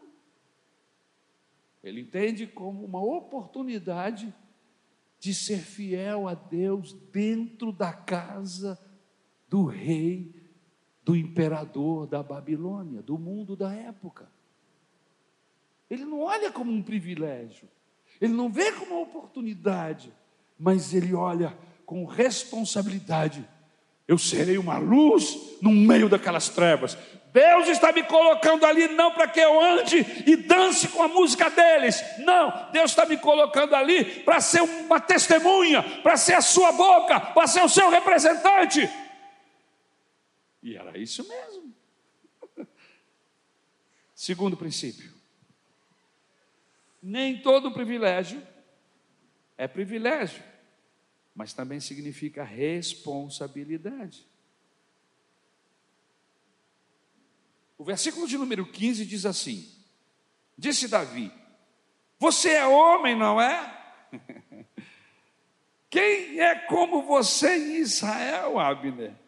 [1.82, 4.34] Ele entende como uma oportunidade
[5.18, 8.80] de ser fiel a Deus dentro da casa
[9.48, 10.41] do rei
[11.04, 14.30] do imperador da Babilônia, do mundo da época.
[15.90, 17.68] Ele não olha como um privilégio,
[18.20, 20.12] ele não vê como uma oportunidade,
[20.58, 23.46] mas ele olha com responsabilidade.
[24.06, 26.96] Eu serei uma luz no meio daquelas trevas.
[27.32, 31.48] Deus está me colocando ali não para que eu ande e dance com a música
[31.48, 32.02] deles.
[32.18, 37.18] Não, Deus está me colocando ali para ser uma testemunha, para ser a sua boca,
[37.18, 38.88] para ser o seu representante.
[40.62, 41.74] E era isso mesmo.
[44.14, 45.12] Segundo princípio:
[47.02, 48.40] nem todo privilégio
[49.58, 50.42] é privilégio,
[51.34, 54.24] mas também significa responsabilidade.
[57.76, 59.68] O versículo de número 15 diz assim:
[60.56, 61.32] Disse Davi:
[62.20, 64.06] Você é homem, não é?
[65.90, 69.21] Quem é como você em Israel, Abner?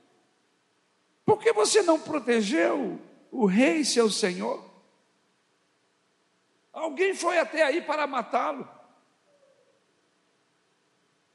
[1.25, 4.63] Por que você não protegeu o rei, seu senhor?
[6.73, 8.69] Alguém foi até aí para matá-lo.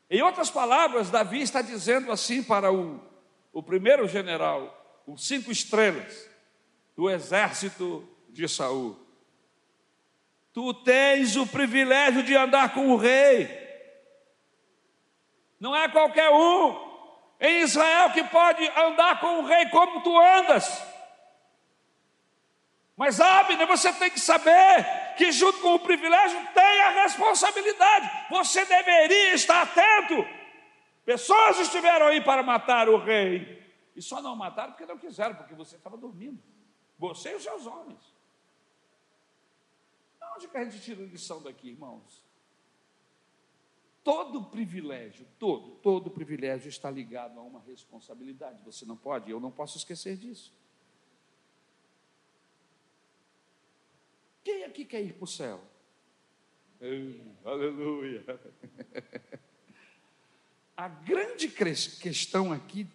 [0.09, 2.99] Em outras palavras, Davi está dizendo assim para o,
[3.53, 6.29] o primeiro general, os cinco estrelas
[6.95, 8.97] do exército de Saul.
[10.51, 13.47] Tu tens o privilégio de andar com o rei.
[15.59, 16.88] Não é qualquer um.
[17.39, 20.83] Em Israel que pode andar com o rei como tu andas.
[22.97, 28.27] Mas, Abner, você tem que saber que, junto com o privilégio, tem a responsabilidade.
[28.29, 30.27] Você deveria estar atento.
[31.05, 33.57] Pessoas estiveram aí para matar o rei.
[33.95, 36.43] E só não mataram porque não quiseram, porque você estava dormindo.
[36.97, 37.99] Você e os seus homens.
[40.35, 42.21] Onde que a gente tira lição daqui, irmãos?
[44.03, 48.63] Todo privilégio, todo, todo privilégio está ligado a uma responsabilidade.
[48.63, 50.53] Você não pode, eu não posso esquecer disso.
[54.43, 55.61] Quem aqui quer ir para o céu?
[57.43, 58.23] aleluia.
[60.79, 62.87] A grande questão aqui,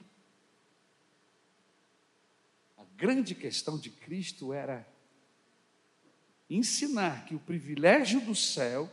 [2.78, 4.88] a grande questão de Cristo era
[6.48, 8.90] ensinar que o privilégio do céu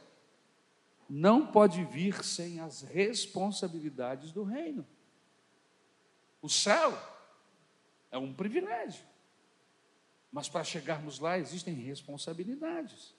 [1.13, 4.87] não pode vir sem as responsabilidades do reino.
[6.41, 6.97] O céu
[8.09, 9.03] é um privilégio,
[10.31, 13.13] mas para chegarmos lá existem responsabilidades.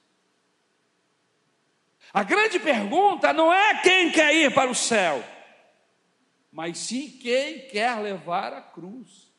[2.15, 5.23] A grande pergunta não é quem quer ir para o céu,
[6.51, 9.31] mas sim quem quer levar a cruz.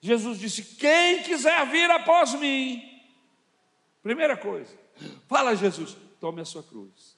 [0.00, 2.94] Jesus disse: Quem quiser vir após mim,
[4.04, 4.76] Primeira coisa,
[5.26, 7.13] fala Jesus, tome a sua cruz.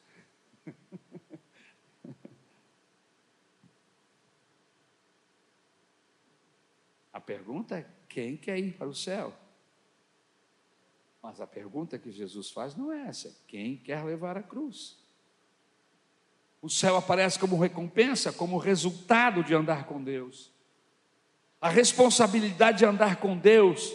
[7.27, 9.35] Pergunta é: quem quer ir para o céu?
[11.23, 15.05] Mas a pergunta que Jesus faz não é essa: quem quer levar a cruz?
[16.63, 20.51] O céu aparece como recompensa, como resultado de andar com Deus.
[21.61, 23.93] A responsabilidade de andar com Deus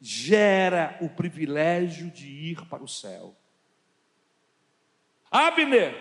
[0.00, 3.36] gera o privilégio de ir para o céu.
[5.30, 5.94] Abner,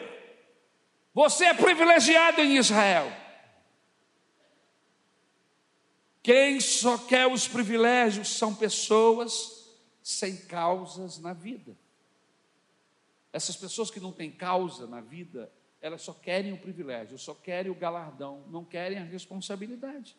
[1.14, 3.12] você é privilegiado em Israel.
[6.28, 9.66] Quem só quer os privilégios são pessoas
[10.04, 11.74] sem causas na vida.
[13.32, 17.72] Essas pessoas que não têm causa na vida, elas só querem o privilégio, só querem
[17.72, 20.18] o galardão, não querem a responsabilidade.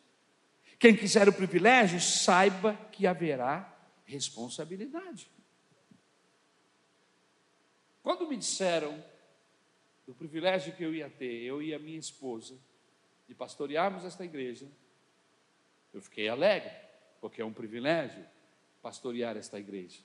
[0.79, 3.71] Quem quiser o privilégio, saiba que haverá
[4.03, 5.29] responsabilidade.
[8.01, 8.99] Quando me disseram
[10.07, 12.57] do privilégio que eu ia ter, eu e a minha esposa,
[13.27, 14.67] de pastorearmos esta igreja,
[15.93, 16.71] eu fiquei alegre,
[17.19, 18.25] porque é um privilégio
[18.81, 19.99] pastorear esta igreja.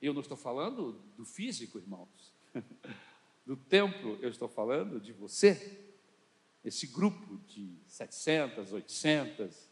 [0.00, 2.34] Eu não estou falando do físico, irmãos,
[3.44, 5.86] do templo, eu estou falando de você
[6.64, 9.68] esse grupo de 700, 800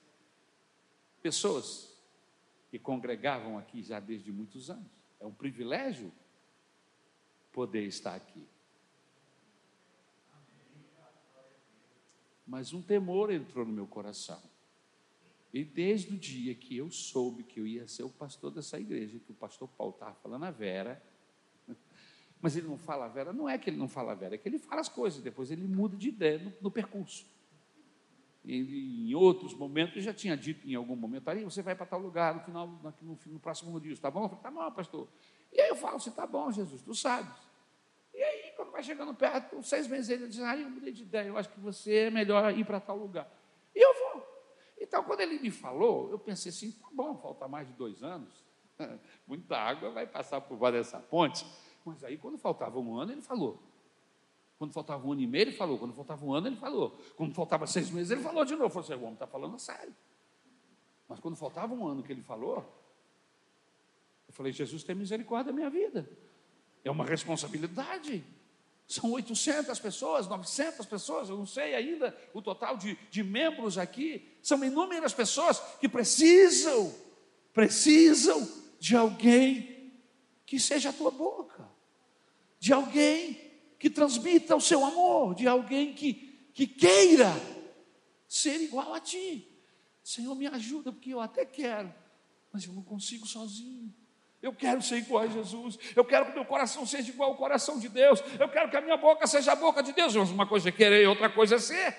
[1.20, 1.94] pessoas
[2.70, 4.90] que congregavam aqui já desde muitos anos.
[5.20, 6.12] É um privilégio
[7.52, 8.46] poder estar aqui.
[12.46, 14.42] Mas um temor entrou no meu coração.
[15.58, 19.18] E desde o dia que eu soube que eu ia ser o pastor dessa igreja,
[19.18, 21.02] que o pastor Paulo estava falando a Vera,
[22.40, 24.38] mas ele não fala a Vera, não é que ele não fala a Vera, é
[24.38, 27.26] que ele fala as coisas, depois ele muda de ideia no, no percurso.
[28.44, 31.98] E, em outros momentos, já tinha dito em algum momento, aí você vai para tal
[31.98, 34.26] lugar no final, no, no, próximo dia, tá bom?
[34.26, 35.08] Eu falei, tá bom, pastor.
[35.52, 37.34] E aí eu falo assim, tá bom, Jesus, tu sabes.
[38.14, 41.26] E aí, quando vai chegando perto, seis meses ele diz, ah, eu mudei de ideia,
[41.26, 43.28] eu acho que você é melhor ir para tal lugar.
[44.88, 48.42] Então, quando ele me falou, eu pensei assim, tá bom, falta mais de dois anos,
[49.28, 51.46] muita água vai passar por baixo dessa ponte.
[51.84, 53.62] Mas aí, quando faltava um ano, ele falou.
[54.58, 55.78] Quando faltava um ano e meio, ele falou.
[55.78, 56.98] Quando faltava um ano, ele falou.
[57.16, 58.64] Quando faltava seis meses, ele falou de novo.
[58.64, 59.94] Eu falei assim, o homem está falando sério.
[61.06, 62.64] Mas quando faltava um ano que ele falou,
[64.26, 66.10] eu falei, Jesus tem misericórdia da minha vida.
[66.82, 68.24] É uma responsabilidade.
[68.88, 74.36] São 800 pessoas, 900 pessoas, eu não sei ainda o total de, de membros aqui.
[74.42, 76.92] São inúmeras pessoas que precisam,
[77.52, 78.48] precisam
[78.80, 79.92] de alguém
[80.44, 81.48] que seja a tua boca
[82.58, 83.38] de alguém
[83.78, 87.32] que transmita o seu amor, de alguém que, que queira
[88.26, 89.48] ser igual a ti.
[90.02, 91.94] Senhor, me ajuda, porque eu até quero,
[92.52, 93.94] mas eu não consigo sozinho.
[94.40, 95.78] Eu quero ser igual a Jesus.
[95.96, 98.22] Eu quero que meu coração seja igual ao coração de Deus.
[98.38, 100.14] Eu quero que a minha boca seja a boca de Deus.
[100.14, 101.96] Uma coisa é querer outra coisa é ser.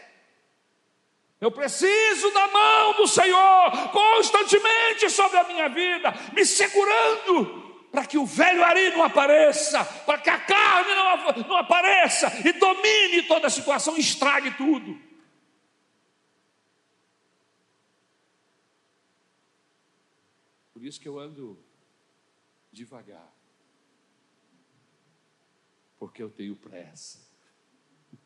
[1.42, 8.18] Eu preciso da mão do Senhor constantemente sobre a minha vida, me segurando para que
[8.18, 13.48] o velho Ari não apareça, para que a carne não, não apareça e domine toda
[13.48, 15.00] a situação, estrague tudo.
[20.74, 21.69] Por isso que eu ando
[22.72, 23.34] devagar,
[25.98, 27.28] porque eu tenho pressa.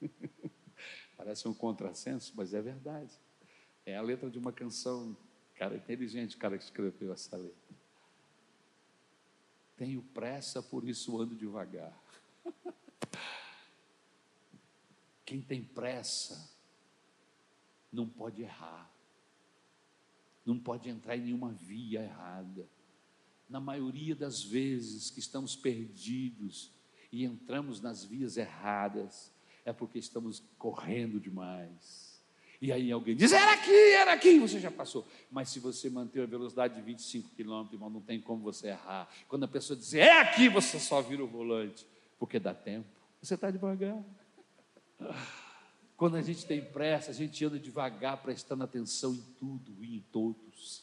[1.17, 3.13] Parece um contrassenso, mas é verdade.
[3.85, 5.15] É a letra de uma canção,
[5.55, 7.75] cara inteligente, o cara que escreveu essa letra.
[9.75, 11.97] Tenho pressa, por isso ando devagar.
[15.25, 16.51] Quem tem pressa
[17.91, 18.91] não pode errar,
[20.45, 22.67] não pode entrar em nenhuma via errada.
[23.53, 26.71] Na maioria das vezes que estamos perdidos
[27.11, 29.31] e entramos nas vias erradas,
[29.63, 32.19] é porque estamos correndo demais.
[32.59, 35.07] E aí alguém diz, era aqui, era aqui, você já passou.
[35.29, 39.07] Mas se você manter a velocidade de 25 km, irmão, não tem como você errar.
[39.27, 41.85] Quando a pessoa diz, é aqui, você só vira o volante,
[42.17, 42.89] porque dá tempo.
[43.21, 44.03] Você está devagar.
[45.95, 50.01] Quando a gente tem pressa, a gente anda devagar, prestando atenção em tudo e em
[50.11, 50.82] todos.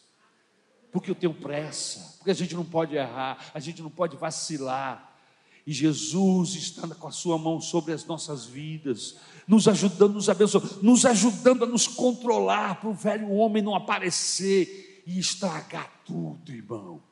[0.90, 5.10] Porque eu tenho pressa, porque a gente não pode errar, a gente não pode vacilar.
[5.66, 10.82] E Jesus está com a sua mão sobre as nossas vidas, nos ajudando, nos abençoando,
[10.82, 17.02] nos ajudando a nos controlar para o velho homem não aparecer e estragar tudo, irmãos.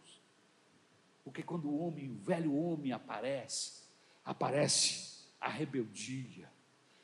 [1.23, 3.83] Porque quando o homem, o velho homem aparece,
[4.25, 6.51] aparece a rebeldia,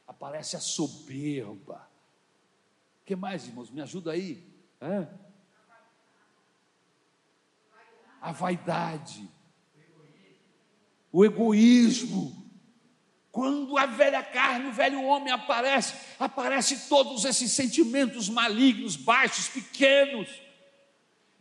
[0.07, 1.89] aparece a soberba.
[3.03, 3.71] O que mais, irmãos?
[3.71, 4.45] Me ajuda aí.
[4.81, 5.09] Hã?
[8.25, 9.35] A vaidade
[11.15, 12.45] o egoísmo.
[13.31, 20.29] Quando a velha carne, o velho homem aparece, aparece todos esses sentimentos malignos, baixos, pequenos.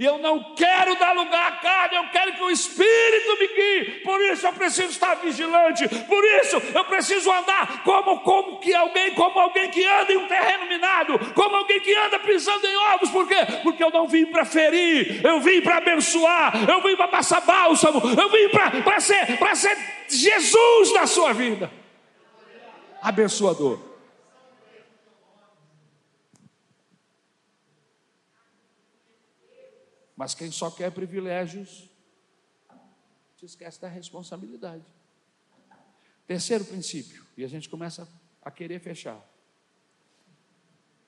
[0.04, 4.02] E eu não quero dar lugar à carne, eu quero que o Espírito me guie.
[4.02, 5.88] Por isso eu preciso estar vigilante.
[5.88, 10.28] Por isso eu preciso andar como, como que alguém, como alguém que anda em um
[10.28, 13.12] terreno minado, como alguém que anda pisando em ovos.
[13.12, 13.38] Por quê?
[13.64, 18.02] Porque eu não vim para ferir, eu vim para abençoar, eu vim para passar bálsamo,
[18.04, 18.50] eu vim
[18.84, 19.78] para ser, ser
[20.10, 21.72] Jesus na sua vida.
[23.02, 23.93] Abençoador.
[30.16, 31.90] Mas quem só quer privilégios,
[33.38, 34.86] se esquece da responsabilidade.
[36.26, 38.08] Terceiro princípio, e a gente começa
[38.42, 39.20] a querer fechar.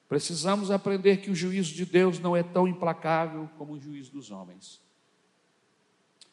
[0.08, 4.32] Precisamos aprender que o juízo de Deus não é tão implacável como o juízo dos
[4.32, 4.82] homens.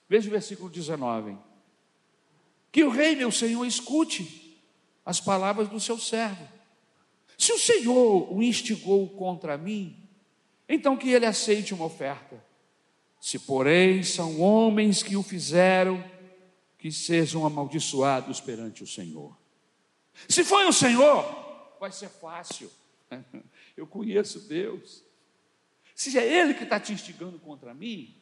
[0.09, 1.39] Veja o versículo 19.
[2.70, 4.61] Que o rei, meu senhor, escute
[5.05, 6.47] as palavras do seu servo.
[7.39, 10.09] Se o Senhor o instigou contra mim,
[10.68, 12.52] então que ele aceite uma oferta.
[13.23, 16.03] Se, porém, são homens que o fizeram,
[16.77, 19.39] que sejam amaldiçoados perante o Senhor.
[20.29, 21.25] Se foi o Senhor,
[21.79, 22.68] vai ser fácil.
[23.77, 25.05] Eu conheço Deus.
[25.95, 28.12] Se é Ele que está te instigando contra mim,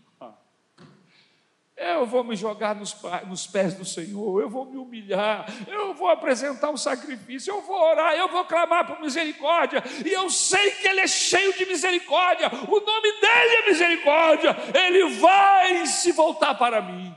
[1.80, 2.94] eu vou me jogar nos,
[3.26, 7.80] nos, pés do Senhor, eu vou me humilhar, eu vou apresentar um sacrifício, eu vou
[7.80, 12.48] orar, eu vou clamar por misericórdia, e eu sei que Ele é cheio de misericórdia,
[12.48, 17.16] o nome dEle é misericórdia, Ele vai se voltar para mim.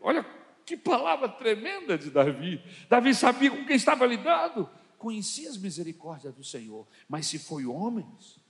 [0.00, 0.26] Olha
[0.66, 2.60] que palavra tremenda de Davi.
[2.88, 8.40] Davi sabia com quem estava lidando, conhecia as misericórdias do Senhor, mas se foi homens,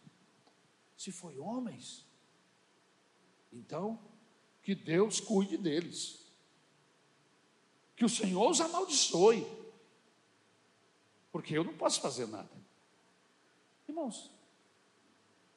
[0.97, 2.07] se foi homens,
[3.53, 3.99] então
[4.63, 6.21] que Deus cuide deles.
[7.97, 9.47] Que o Senhor os amaldiçoe.
[11.31, 12.51] Porque eu não posso fazer nada.
[13.89, 14.31] Irmãos,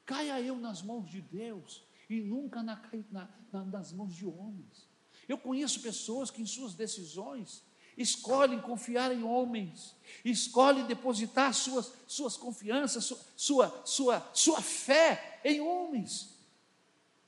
[0.06, 2.82] caia eu nas mãos de Deus e nunca na,
[3.12, 4.88] na, na, nas mãos de homens.
[5.28, 7.64] Eu conheço pessoas que em suas decisões
[7.98, 15.62] escolhem confiar em homens, escolhem depositar suas, suas confianças, sua, sua, sua, sua fé em
[15.62, 16.35] homens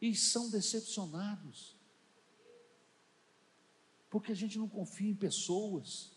[0.02, 1.76] e são decepcionados.
[4.10, 6.12] Porque a gente não confia em pessoas.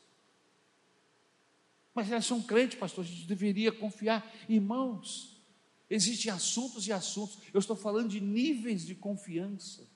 [1.94, 4.30] Mas elas são crentes, pastor, a gente deveria confiar.
[4.48, 5.42] Irmãos,
[5.88, 7.38] existem assuntos e assuntos.
[7.52, 9.88] Eu estou falando de níveis de confiança.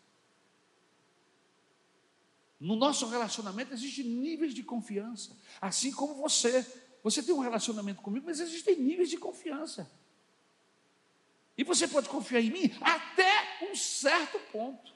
[2.58, 5.36] No nosso relacionamento existem níveis de confiança.
[5.60, 6.66] Assim como você.
[7.02, 9.90] Você tem um relacionamento comigo, mas existem níveis de confiança.
[11.56, 14.92] E você pode confiar em mim até um certo ponto.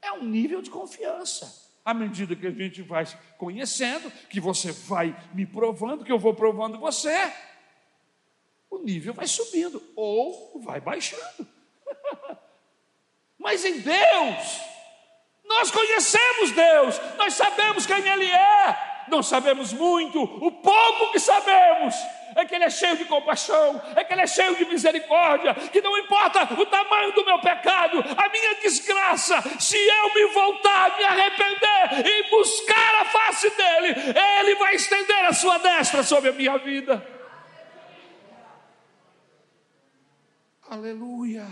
[0.00, 1.64] É um nível de confiança.
[1.84, 3.04] À medida que a gente vai
[3.38, 7.32] conhecendo, que você vai me provando, que eu vou provando você,
[8.68, 11.46] o nível vai subindo ou vai baixando.
[13.38, 14.60] Mas em Deus,
[15.44, 21.94] nós conhecemos Deus, nós sabemos quem Ele é, não sabemos muito, o pouco que sabemos
[22.36, 25.80] é que Ele é cheio de compaixão, é que Ele é cheio de misericórdia, que
[25.80, 31.04] não importa o tamanho do meu pecado, a minha desgraça, se eu me voltar, me
[31.04, 33.94] arrepender e buscar a face dEle,
[34.38, 37.04] Ele vai estender a sua destra sobre a minha vida.
[40.68, 41.46] Aleluia.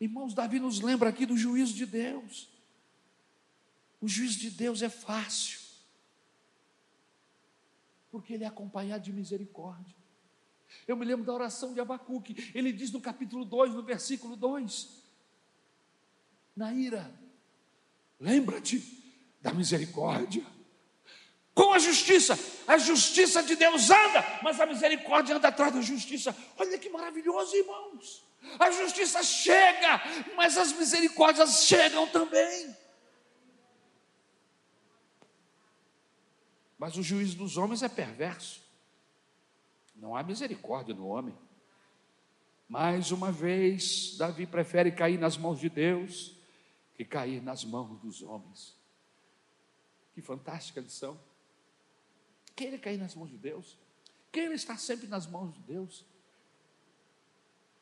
[0.00, 2.48] Irmãos, Davi nos lembra aqui do juízo de Deus.
[4.00, 5.59] O juízo de Deus é fácil
[8.10, 9.94] porque ele é acompanhado de misericórdia.
[10.86, 15.02] Eu me lembro da oração de Abacuque, ele diz no capítulo 2, no versículo 2:
[16.56, 17.12] Naíra,
[18.18, 18.82] lembra-te
[19.40, 20.44] da misericórdia.
[21.52, 26.34] Com a justiça, a justiça de Deus anda, mas a misericórdia anda atrás da justiça.
[26.56, 28.24] Olha que maravilhoso, irmãos.
[28.58, 30.00] A justiça chega,
[30.36, 32.74] mas as misericórdias chegam também.
[36.80, 38.62] Mas o juízo dos homens é perverso.
[39.94, 41.36] Não há misericórdia no homem.
[42.66, 46.34] Mais uma vez, Davi prefere cair nas mãos de Deus
[46.94, 48.74] que cair nas mãos dos homens.
[50.14, 51.20] Que fantástica lição.
[52.56, 53.76] Queira cair nas mãos de Deus.
[54.32, 56.06] Queira estar sempre nas mãos de Deus.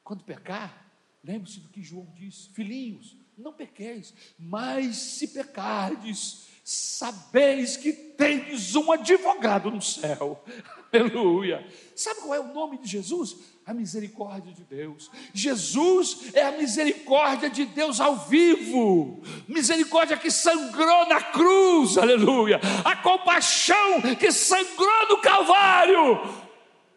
[0.02, 0.90] Quando pecar,
[1.22, 8.92] lembre-se do que João disse: Filhinhos, não pequeis, mas se pecardes, sabeis que tendes um
[8.92, 10.44] advogado no céu.
[10.92, 11.66] Aleluia.
[11.96, 13.36] Sabe qual é o nome de Jesus?
[13.64, 15.10] A misericórdia de Deus.
[15.32, 19.22] Jesus é a misericórdia de Deus ao vivo.
[19.48, 21.96] Misericórdia que sangrou na cruz.
[21.96, 22.60] Aleluia.
[22.84, 26.18] A compaixão que sangrou no Calvário.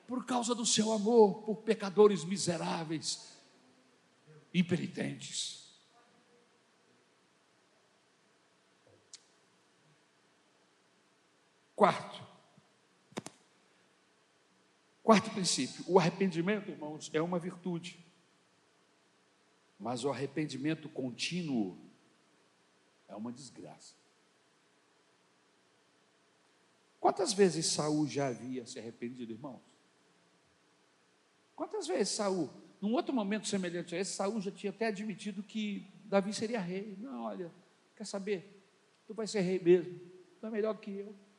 [0.05, 3.37] Por causa do seu amor por pecadores miseráveis,
[4.53, 5.60] impenitentes.
[11.81, 12.21] Quarto,
[15.01, 18.05] quarto princípio: o arrependimento, irmãos, é uma virtude,
[19.79, 21.75] mas o arrependimento contínuo
[23.07, 23.95] é uma desgraça.
[26.99, 29.63] Quantas vezes Saul já havia se arrependido, irmãos?
[31.55, 32.47] Quantas vezes Saul,
[32.79, 36.95] num outro momento semelhante a esse, Saul já tinha até admitido que Davi seria rei.
[36.99, 37.51] Não, olha,
[37.95, 38.63] quer saber?
[39.07, 39.99] Tu vai ser rei mesmo,
[40.39, 41.30] tu é melhor que eu.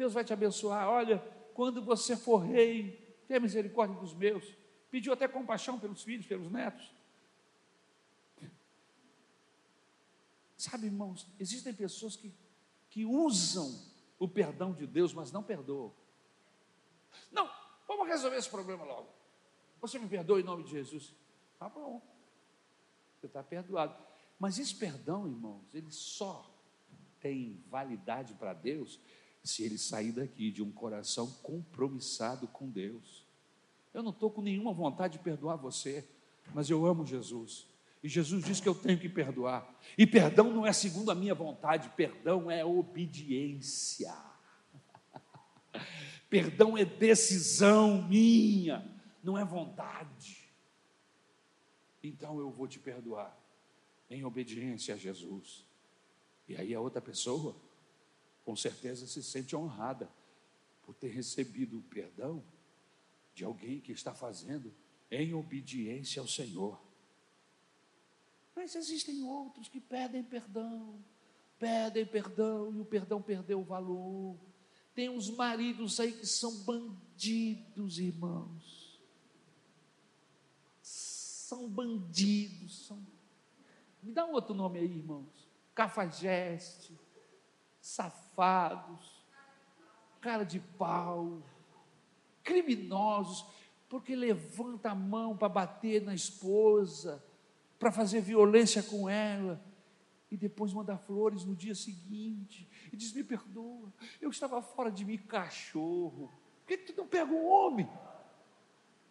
[0.00, 0.88] Deus vai te abençoar.
[0.88, 1.18] Olha,
[1.52, 4.56] quando você for rei, tenha misericórdia dos meus.
[4.90, 6.90] Pediu até compaixão pelos filhos, pelos netos.
[10.56, 12.32] Sabe, irmãos, existem pessoas que,
[12.88, 13.78] que usam
[14.18, 15.92] o perdão de Deus, mas não perdoam.
[17.30, 17.50] Não,
[17.86, 19.10] vamos resolver esse problema logo.
[19.82, 21.14] Você me perdoa em nome de Jesus?
[21.58, 22.00] Tá bom,
[23.18, 23.94] você está perdoado.
[24.38, 26.50] Mas esse perdão, irmãos, ele só
[27.20, 28.98] tem validade para Deus
[29.42, 33.24] se ele sair daqui de um coração compromissado com Deus.
[33.92, 36.06] Eu não estou com nenhuma vontade de perdoar você,
[36.54, 37.66] mas eu amo Jesus.
[38.02, 39.78] E Jesus diz que eu tenho que perdoar.
[39.96, 44.14] E perdão não é segundo a minha vontade, perdão é obediência.
[46.30, 48.86] perdão é decisão minha,
[49.22, 50.48] não é vontade.
[52.02, 53.36] Então eu vou te perdoar
[54.08, 55.66] em obediência a Jesus.
[56.48, 57.54] E aí a outra pessoa
[58.44, 60.10] com certeza se sente honrada
[60.82, 62.42] por ter recebido o perdão
[63.34, 64.74] de alguém que está fazendo
[65.10, 66.80] em obediência ao Senhor.
[68.54, 71.02] Mas existem outros que pedem perdão,
[71.58, 74.36] pedem perdão e o perdão perdeu o valor.
[74.94, 79.00] Tem uns maridos aí que são bandidos, irmãos.
[80.82, 83.04] São bandidos, são.
[84.02, 85.48] Me dá um outro nome aí, irmãos.
[85.74, 86.98] Cafajeste,
[87.90, 89.24] safados,
[90.20, 91.42] cara de pau,
[92.42, 93.44] criminosos,
[93.88, 97.24] porque levanta a mão para bater na esposa,
[97.78, 99.60] para fazer violência com ela,
[100.30, 105.04] e depois manda flores no dia seguinte, e diz: Me perdoa, eu estava fora de
[105.04, 106.30] mim, cachorro.
[106.60, 107.90] Por que tu não pega um homem?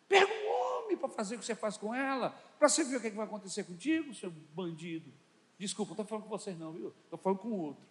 [0.08, 3.02] Pega um homem para fazer o que você faz com ela, para você ver o
[3.02, 5.12] que, é que vai acontecer contigo, seu bandido.
[5.58, 6.94] Desculpa, não estou falando com vocês, não, viu?
[7.04, 7.89] Estou falando com outro.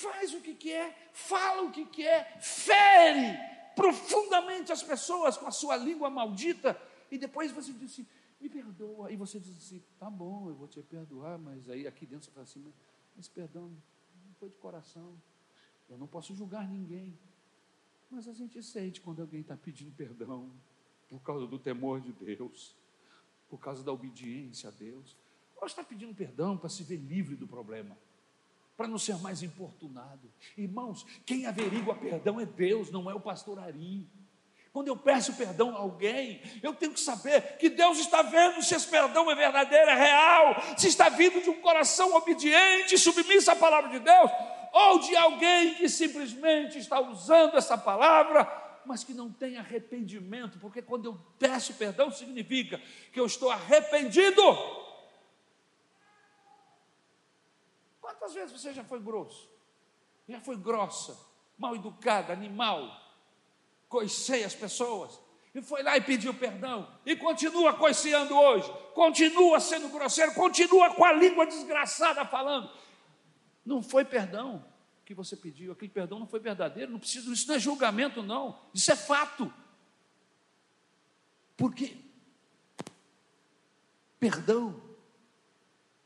[0.00, 3.38] Faz o que quer, fala o que quer, fere
[3.74, 6.80] profundamente as pessoas com a sua língua maldita,
[7.10, 8.06] e depois você diz assim,
[8.40, 12.06] me perdoa, e você diz assim, tá bom, eu vou te perdoar, mas aí aqui
[12.06, 12.74] dentro você fala assim, mas,
[13.16, 15.14] mas perdão, não foi de coração,
[15.88, 17.18] eu não posso julgar ninguém,
[18.10, 20.50] mas a gente sente quando alguém está pedindo perdão,
[21.08, 22.74] por causa do temor de Deus,
[23.48, 25.16] por causa da obediência a Deus,
[25.56, 27.96] ou está pedindo perdão para se ver livre do problema
[28.80, 30.32] para não ser mais importunado.
[30.56, 34.08] Irmãos, quem averigua perdão é Deus, não é o pastor Ari.
[34.72, 38.74] Quando eu peço perdão a alguém, eu tenho que saber que Deus está vendo se
[38.74, 43.56] esse perdão é verdadeiro, é real, se está vindo de um coração obediente, submisso à
[43.56, 44.30] palavra de Deus,
[44.72, 48.48] ou de alguém que simplesmente está usando essa palavra
[48.86, 52.80] mas que não tem arrependimento, porque quando eu peço perdão, significa
[53.12, 54.42] que eu estou arrependido.
[58.20, 59.48] Quantas vezes você já foi grosso?
[60.28, 61.18] Já foi grossa,
[61.56, 62.86] mal educada, animal,
[63.88, 65.18] coicei as pessoas,
[65.54, 71.02] e foi lá e pediu perdão, e continua coiceando hoje, continua sendo grosseiro, continua com
[71.02, 72.70] a língua desgraçada falando.
[73.64, 74.66] Não foi perdão
[75.06, 78.60] que você pediu, aquele perdão não foi verdadeiro, não precisa, isso não é julgamento, não,
[78.74, 79.50] isso é fato.
[81.56, 81.96] Porque
[84.18, 84.89] perdão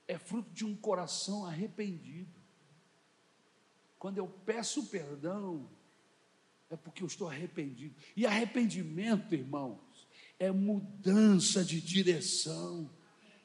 [0.07, 2.33] é fruto de um coração arrependido.
[3.99, 5.69] Quando eu peço perdão,
[6.69, 7.95] é porque eu estou arrependido.
[8.17, 10.07] E arrependimento, irmãos,
[10.39, 12.91] é mudança de direção.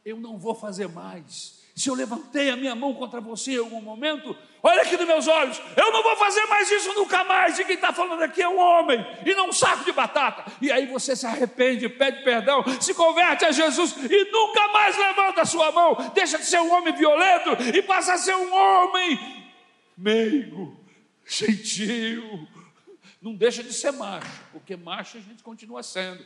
[0.03, 1.63] Eu não vou fazer mais.
[1.75, 5.27] Se eu levantei a minha mão contra você em algum momento, olha aqui nos meus
[5.27, 7.57] olhos, eu não vou fazer mais isso nunca mais.
[7.59, 10.51] E quem está falando aqui é um homem e não um saco de batata.
[10.61, 15.41] E aí você se arrepende, pede perdão, se converte a Jesus e nunca mais levanta
[15.41, 19.19] a sua mão, deixa de ser um homem violento e passa a ser um homem
[19.97, 20.79] meigo,
[21.25, 22.47] gentil,
[23.21, 26.25] não deixa de ser macho, porque macho a gente continua sendo.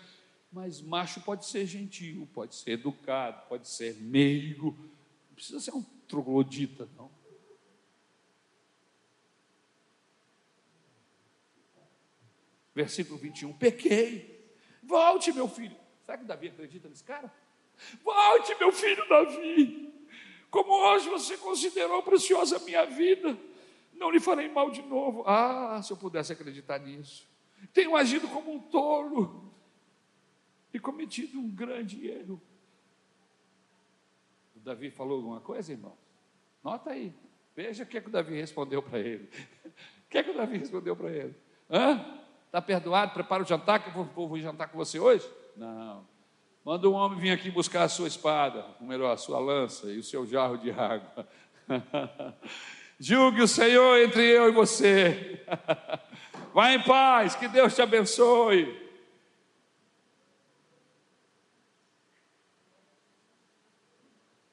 [0.51, 4.77] Mas macho pode ser gentil, pode ser educado, pode ser meigo.
[5.27, 7.09] Não precisa ser um troglodita, não.
[12.73, 13.53] Versículo 21.
[13.53, 14.53] Pequei.
[14.81, 15.75] Volte, meu filho.
[16.01, 17.33] Será que Davi acredita nesse cara?
[18.03, 19.93] Volte, meu filho Davi.
[20.49, 23.37] Como hoje você considerou preciosa a minha vida
[24.03, 25.23] não lhe farei mal de novo.
[25.25, 27.27] Ah, se eu pudesse acreditar nisso.
[27.73, 29.53] Tenho agido como um tolo
[30.73, 32.41] e cometido um grande erro.
[34.55, 35.97] O Davi falou alguma coisa, irmão?
[36.63, 37.13] Nota aí.
[37.55, 39.29] Veja o que, é que o Davi respondeu para ele.
[40.03, 41.33] O que é que o Davi respondeu para ele?
[41.67, 42.22] Hã?
[42.53, 43.13] Está perdoado?
[43.13, 45.27] Prepara o jantar, que eu vou, vou jantar com você hoje?
[45.57, 46.07] Não.
[46.63, 49.97] Manda um homem vir aqui buscar a sua espada, ou melhor, a sua lança e
[49.97, 51.27] o seu jarro de água.
[52.99, 55.43] Julgue o Senhor entre eu e você.
[56.53, 58.87] Vá em paz, que Deus te abençoe.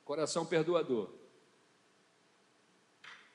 [0.07, 1.20] Coração perdoador.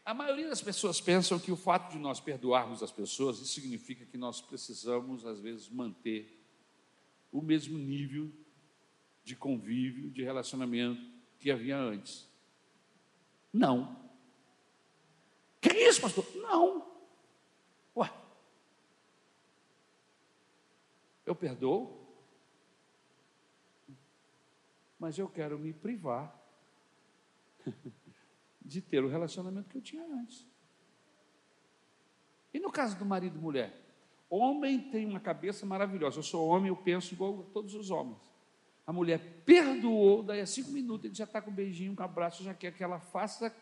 [0.05, 4.05] A maioria das pessoas pensam que o fato de nós perdoarmos as pessoas, isso significa
[4.05, 6.39] que nós precisamos, às vezes, manter
[7.31, 8.31] o mesmo nível
[9.23, 11.01] de convívio, de relacionamento
[11.39, 12.29] que havia antes.
[13.51, 13.99] Não.
[15.59, 16.23] Que isso, pastor?
[16.35, 16.85] Não.
[17.95, 18.13] Ué.
[21.25, 22.05] Eu perdoo,
[24.99, 26.39] mas eu quero me privar
[28.65, 30.47] de ter o relacionamento que eu tinha antes.
[32.53, 33.81] E no caso do marido e mulher?
[34.29, 36.19] Homem tem uma cabeça maravilhosa.
[36.19, 38.33] Eu sou homem, eu penso igual a todos os homens.
[38.87, 42.05] A mulher perdoou, daí a cinco minutos ele já está com um beijinho, com um
[42.05, 43.55] abraço, já quer que ela faça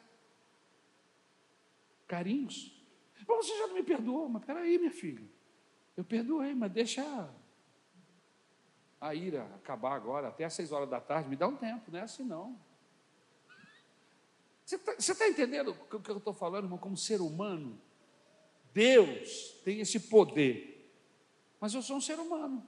[2.08, 2.72] carinhos.
[3.26, 5.26] Bom, você já não me perdoou, mas peraí, minha filha.
[5.96, 7.34] Eu perdoei, mas deixa
[9.00, 12.00] a ira acabar agora, até às seis horas da tarde, me dá um tempo, não
[12.00, 12.60] é assim não.
[14.66, 17.80] Você está tá entendendo o que eu estou falando, irmão, como ser humano?
[18.74, 20.92] Deus tem esse poder,
[21.60, 22.66] mas eu sou um ser humano,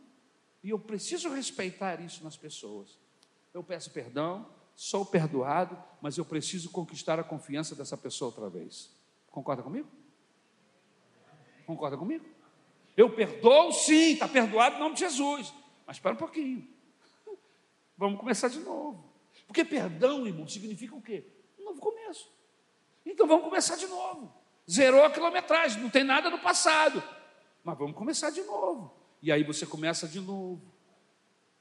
[0.63, 2.99] e eu preciso respeitar isso nas pessoas.
[3.53, 8.91] Eu peço perdão, sou perdoado, mas eu preciso conquistar a confiança dessa pessoa outra vez.
[9.31, 9.87] Concorda comigo?
[11.65, 12.25] Concorda comigo?
[12.95, 15.53] Eu perdoo sim, está perdoado em nome de Jesus.
[15.85, 16.67] Mas espera um pouquinho.
[17.97, 19.03] Vamos começar de novo.
[19.47, 21.25] Porque perdão, irmão, significa o quê?
[23.05, 24.33] Então vamos começar de novo.
[24.69, 27.03] Zerou a quilometragem, não tem nada no passado.
[27.63, 28.93] Mas vamos começar de novo.
[29.21, 30.61] E aí você começa de novo.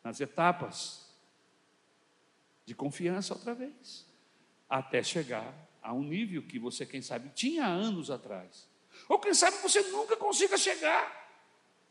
[0.02, 1.14] Nas etapas
[2.64, 4.06] de confiança outra vez.
[4.68, 8.68] Até chegar a um nível que você, quem sabe, tinha anos atrás.
[9.08, 11.24] Ou quem sabe você nunca consiga chegar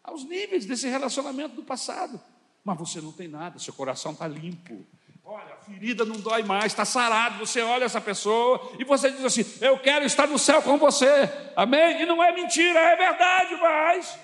[0.04, 2.20] aos níveis desse relacionamento do passado.
[2.64, 4.86] Mas você não tem nada, seu coração está limpo.
[5.26, 7.40] Olha, a ferida não dói mais, está sarado.
[7.40, 11.08] Você olha essa pessoa e você diz assim: Eu quero estar no céu com você.
[11.56, 12.02] Amém?
[12.02, 14.20] E não é mentira, é verdade, mas.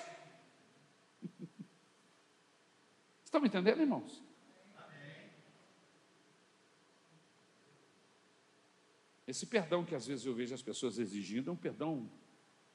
[3.24, 4.22] Estão me entendendo, irmãos?
[9.26, 12.10] Esse perdão que às vezes eu vejo as pessoas exigindo é um perdão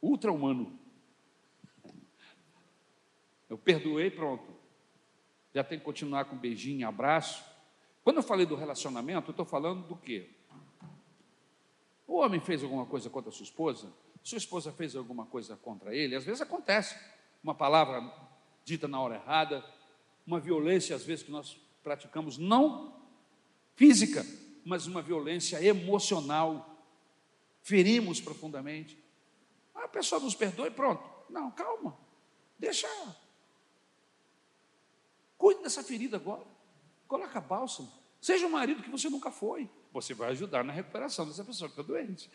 [0.02, 0.80] ultra-humano.
[3.50, 4.56] Eu perdoei, pronto.
[5.54, 7.55] Já tem que continuar com beijinho, abraço.
[8.06, 10.30] Quando eu falei do relacionamento, eu estou falando do quê?
[12.06, 13.92] O homem fez alguma coisa contra a sua esposa?
[14.22, 16.16] Sua esposa fez alguma coisa contra ele?
[16.16, 16.96] Às vezes acontece.
[17.44, 18.08] Uma palavra
[18.64, 19.66] dita na hora errada,
[20.26, 22.96] uma violência às vezes que nós praticamos não
[23.76, 24.24] física,
[24.64, 26.78] mas uma violência emocional.
[27.64, 29.04] Ferimos profundamente.
[29.74, 31.04] A pessoa nos perdoa e pronto.
[31.28, 31.98] Não, calma.
[32.60, 32.88] Deixa.
[35.40, 36.55] Cuide dessa ferida agora.
[37.08, 37.92] Coloca bálsamo.
[38.20, 39.70] Seja o marido que você nunca foi.
[39.94, 42.30] Você vai ajudar na recuperação dessa pessoa que está doente.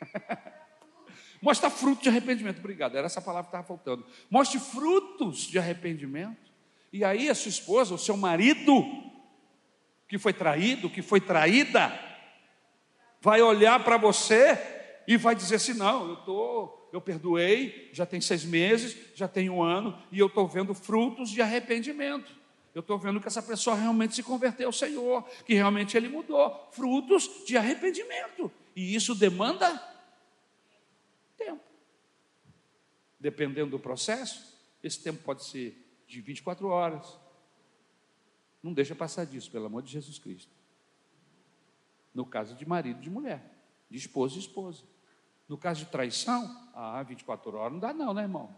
[1.40, 2.58] Mostra fruto de arrependimento.
[2.58, 4.04] Obrigado, era essa palavra que estava faltando.
[4.28, 6.50] Mostre frutos de arrependimento.
[6.92, 8.84] E aí a sua esposa, o seu marido,
[10.08, 11.98] que foi traído, que foi traída,
[13.20, 14.58] vai olhar para você
[15.06, 19.48] e vai dizer assim: não, eu tô, eu perdoei, já tem seis meses, já tem
[19.48, 22.39] um ano, e eu estou vendo frutos de arrependimento.
[22.74, 26.68] Eu estou vendo que essa pessoa realmente se converteu ao Senhor, que realmente ele mudou.
[26.72, 28.50] Frutos de arrependimento.
[28.76, 29.76] E isso demanda
[31.36, 31.62] tempo.
[33.18, 37.18] Dependendo do processo, esse tempo pode ser de 24 horas.
[38.62, 40.52] Não deixa passar disso, pelo amor de Jesus Cristo.
[42.14, 43.42] No caso de marido e de mulher,
[43.90, 44.84] de esposo e esposa.
[45.48, 48.54] No caso de traição, ah, 24 horas não dá não, né, irmão?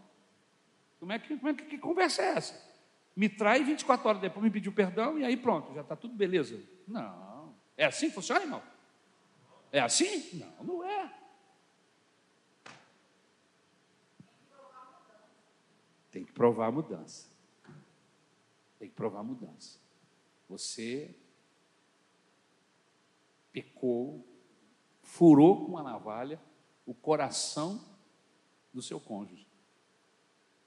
[1.00, 2.71] Como é que, como é que, que conversa é essa?
[3.14, 6.58] Me trai 24 horas depois, me pediu perdão e aí pronto, já está tudo beleza.
[6.88, 7.54] Não.
[7.76, 8.62] É assim que funciona, irmão?
[9.70, 10.38] É assim?
[10.38, 11.12] Não, não é.
[16.10, 17.26] Tem que provar a mudança.
[18.78, 19.78] Tem que provar a mudança.
[20.48, 21.14] Você
[23.50, 24.26] pecou,
[25.02, 26.40] furou com a navalha
[26.86, 27.82] o coração
[28.72, 29.46] do seu cônjuge.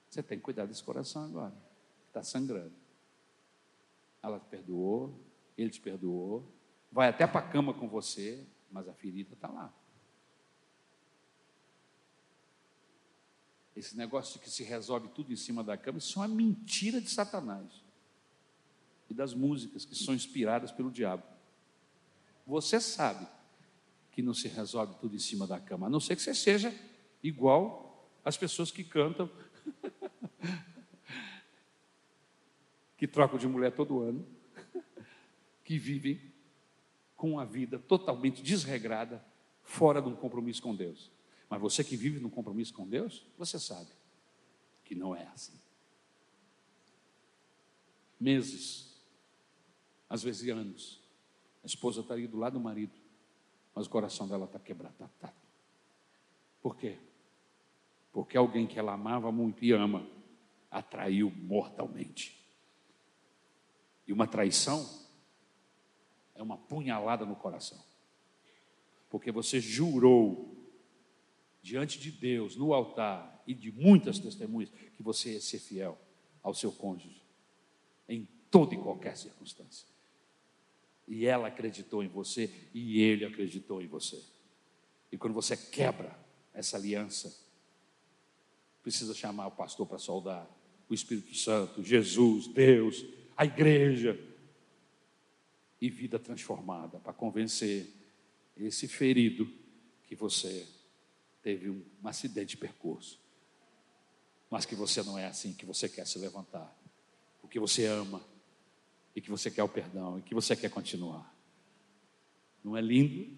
[0.08, 1.65] Você tem que cuidar desse coração agora.
[2.16, 2.72] Está sangrando.
[4.22, 5.22] Ela te perdoou,
[5.54, 6.50] ele te perdoou,
[6.90, 9.70] vai até para a cama com você, mas a ferida está lá.
[13.76, 17.10] Esse negócio que se resolve tudo em cima da cama, isso é uma mentira de
[17.10, 17.84] Satanás
[19.10, 21.22] e das músicas que são inspiradas pelo diabo.
[22.46, 23.28] Você sabe
[24.10, 26.74] que não se resolve tudo em cima da cama, a não ser que você seja
[27.22, 29.30] igual às pessoas que cantam,
[32.96, 34.26] que trocam de mulher todo ano,
[35.64, 36.20] que vivem
[37.16, 39.24] com a vida totalmente desregrada,
[39.62, 41.10] fora de um compromisso com Deus.
[41.48, 43.90] Mas você que vive num compromisso com Deus, você sabe
[44.84, 45.58] que não é assim.
[48.18, 48.86] Meses
[50.08, 51.00] às vezes anos.
[51.62, 52.94] A esposa está ali do lado do marido,
[53.74, 54.94] mas o coração dela está quebrado.
[54.96, 55.34] Tá, tá.
[56.62, 56.98] Por quê?
[58.12, 60.08] Porque alguém que ela amava muito e ama
[60.70, 62.45] atraiu mortalmente.
[64.06, 64.88] E uma traição
[66.34, 67.82] é uma punhalada no coração.
[69.10, 70.54] Porque você jurou
[71.62, 75.98] diante de Deus, no altar e de muitas testemunhas, que você ia ser fiel
[76.42, 77.26] ao seu cônjuge
[78.08, 79.86] em toda e qualquer circunstância.
[81.08, 84.22] E ela acreditou em você e ele acreditou em você.
[85.10, 86.18] E quando você quebra
[86.52, 87.36] essa aliança,
[88.82, 90.48] precisa chamar o pastor para soldar,
[90.88, 93.04] o Espírito Santo, Jesus, Deus,
[93.36, 94.18] a igreja
[95.80, 97.92] e vida transformada para convencer
[98.56, 99.50] esse ferido
[100.04, 100.66] que você
[101.42, 103.20] teve um, acidente de percurso,
[104.50, 106.74] mas que você não é assim, que você quer se levantar,
[107.40, 108.22] porque você ama
[109.14, 111.34] e que você quer o perdão e que você quer continuar.
[112.64, 113.36] Não é lindo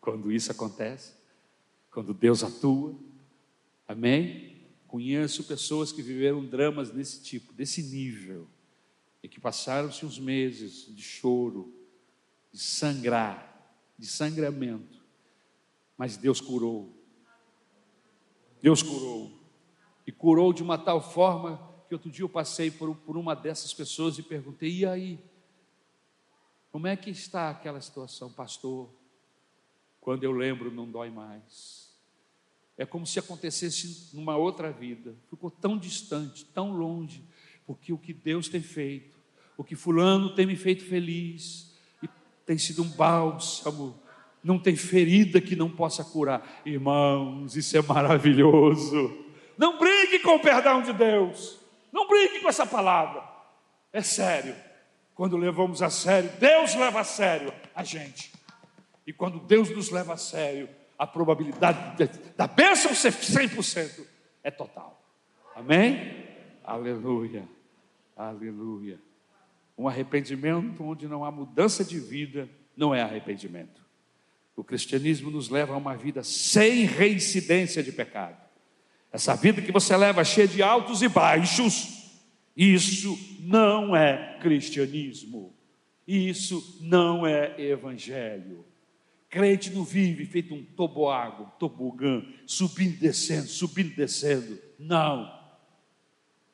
[0.00, 1.14] quando isso acontece?
[1.90, 2.94] Quando Deus atua?
[3.88, 4.60] Amém?
[4.86, 8.48] Conheço pessoas que viveram dramas desse tipo, desse nível,
[9.22, 11.74] e que passaram-se uns meses de choro,
[12.52, 13.50] de sangrar,
[13.98, 15.00] de sangramento,
[15.96, 16.96] mas Deus curou.
[18.62, 19.30] Deus curou.
[20.06, 23.74] E curou de uma tal forma que outro dia eu passei por, por uma dessas
[23.74, 25.18] pessoas e perguntei: e aí?
[26.70, 28.88] Como é que está aquela situação, pastor?
[30.00, 31.90] Quando eu lembro, não dói mais.
[32.78, 35.14] É como se acontecesse numa outra vida.
[35.28, 37.22] Ficou tão distante, tão longe,
[37.66, 39.18] porque o que Deus tem feito,
[39.56, 42.08] o que Fulano tem me feito feliz, e
[42.46, 44.00] tem sido um bálsamo,
[44.42, 46.62] não tem ferida que não possa curar.
[46.64, 49.26] Irmãos, isso é maravilhoso.
[49.56, 51.58] Não brigue com o perdão de Deus.
[51.92, 53.22] Não brinque com essa palavra.
[53.92, 54.54] É sério.
[55.14, 58.32] Quando levamos a sério, Deus leva a sério a gente.
[59.06, 64.06] E quando Deus nos leva a sério, a probabilidade da bênção ser 100%
[64.42, 65.02] é total.
[65.54, 66.29] Amém?
[66.64, 67.48] Aleluia.
[68.16, 68.98] Aleluia.
[69.76, 73.80] Um arrependimento onde não há mudança de vida não é arrependimento.
[74.54, 78.36] O cristianismo nos leva a uma vida sem reincidência de pecado.
[79.12, 81.98] Essa vida que você leva cheia de altos e baixos,
[82.56, 85.54] Isso não é cristianismo.
[86.06, 88.66] Isso não é evangelho.
[89.30, 94.58] Crente não vive feito um toboágua, tobogã, subindo e descendo, subindo e descendo.
[94.78, 95.39] Não.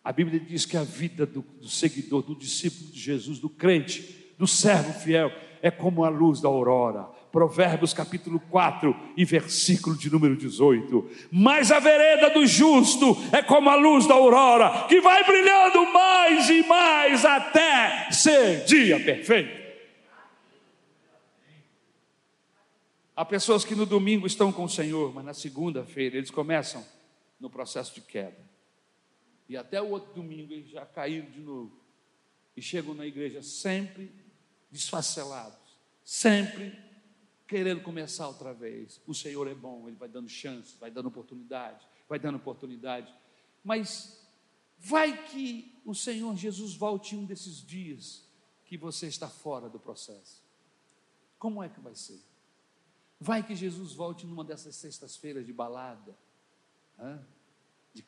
[0.06, 4.32] A Bíblia diz que a vida do, do seguidor, do discípulo de Jesus, do crente,
[4.38, 7.02] do servo fiel, é como a luz da aurora.
[7.32, 11.10] Provérbios capítulo 4 e versículo de número 18.
[11.32, 16.48] Mas a vereda do justo é como a luz da aurora, que vai brilhando mais
[16.50, 19.60] e mais até ser dia perfeito.
[23.16, 26.86] Há pessoas que no domingo estão com o Senhor, mas na segunda-feira eles começam
[27.40, 28.45] no processo de queda.
[29.48, 31.72] E até o outro domingo eles já caíram de novo.
[32.56, 34.10] E chegam na igreja sempre
[34.70, 36.76] desfacelados, sempre
[37.46, 39.00] querendo começar outra vez.
[39.06, 43.12] O Senhor é bom, Ele vai dando chance, vai dando oportunidade, vai dando oportunidade.
[43.62, 44.26] Mas
[44.78, 48.26] vai que o Senhor Jesus volte um desses dias
[48.64, 50.42] que você está fora do processo.
[51.38, 52.20] Como é que vai ser?
[53.20, 56.16] Vai que Jesus volte numa dessas sextas-feiras de balada,
[57.94, 58.02] de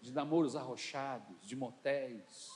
[0.00, 2.50] De namoros arrochados, de motéis,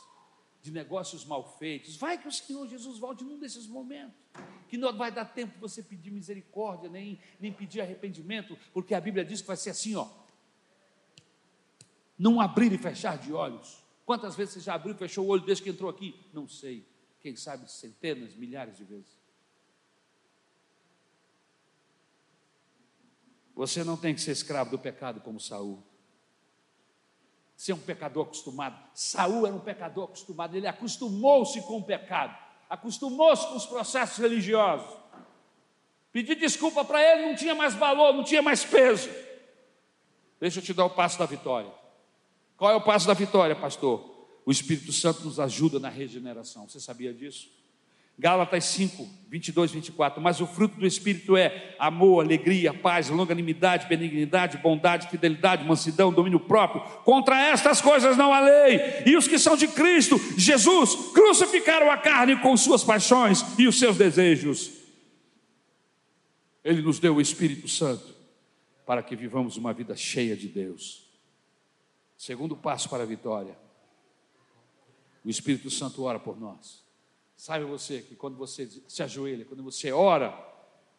[0.61, 1.97] de negócios mal feitos.
[1.97, 4.17] Vai que o Senhor Jesus volte num desses momentos,
[4.69, 9.25] que não vai dar tempo você pedir misericórdia, nem, nem pedir arrependimento, porque a Bíblia
[9.25, 10.09] diz que vai ser assim, ó.
[12.19, 13.83] Não abrir e fechar de olhos.
[14.05, 16.19] Quantas vezes você já abriu e fechou o olho desde que entrou aqui?
[16.33, 16.87] Não sei
[17.21, 19.19] quem sabe centenas, milhares de vezes.
[23.55, 25.83] Você não tem que ser escravo do pecado como Saul.
[27.59, 28.79] Ser um pecador acostumado.
[28.95, 32.39] Saul era um pecador acostumado, ele acostumou-se com o pecado,
[32.71, 34.97] acostumou-se com os processos religiosos.
[36.13, 39.11] Pedir desculpa para ele não tinha mais valor, não tinha mais peso.
[40.41, 41.71] Deixa eu te dar o passo da vitória.
[42.57, 44.17] Qual é o passo da vitória, pastor?
[44.49, 46.67] o Espírito Santo nos ajuda na regeneração.
[46.67, 47.51] Você sabia disso?
[48.19, 50.21] Gálatas 5, 22, 24.
[50.21, 56.41] Mas o fruto do Espírito é amor, alegria, paz, longanimidade, benignidade, bondade, fidelidade, mansidão, domínio
[56.41, 56.83] próprio.
[57.05, 58.81] Contra estas coisas não há lei.
[59.07, 63.79] E os que são de Cristo, Jesus, crucificaram a carne com suas paixões e os
[63.79, 64.73] seus desejos.
[66.65, 68.17] Ele nos deu o Espírito Santo
[68.85, 71.07] para que vivamos uma vida cheia de Deus.
[72.17, 73.57] Segundo passo para a vitória
[75.25, 76.83] o Espírito Santo ora por nós.
[77.39, 80.37] Saiba você que quando você se ajoelha, quando você ora,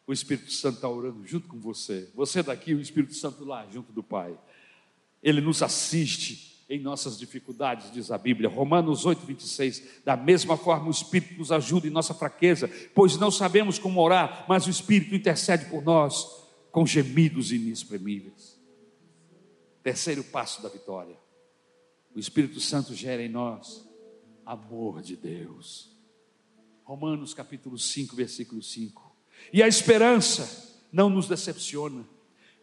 [0.06, 2.08] o Espírito Santo está orando junto com você.
[2.14, 4.34] Você daqui, o Espírito Santo lá, junto do Pai.
[5.22, 8.48] Ele nos assiste em nossas dificuldades, diz a Bíblia.
[8.48, 10.00] Romanos 8, 26.
[10.02, 14.46] Da mesma forma, o Espírito nos ajuda em nossa fraqueza, pois não sabemos como orar,
[14.48, 16.26] mas o Espírito intercede por nós
[16.72, 18.58] com gemidos inexprimíveis.
[19.82, 21.18] Terceiro passo da vitória.
[22.16, 23.86] O Espírito Santo gera em nós
[24.46, 25.89] amor de Deus.
[26.90, 29.14] Romanos capítulo 5, versículo 5.
[29.52, 32.04] E a esperança não nos decepciona,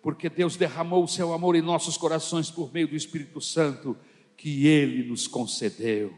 [0.02, 3.98] porque Deus derramou o seu amor em nossos corações por meio do Espírito Santo
[4.36, 6.14] que ele nos concedeu.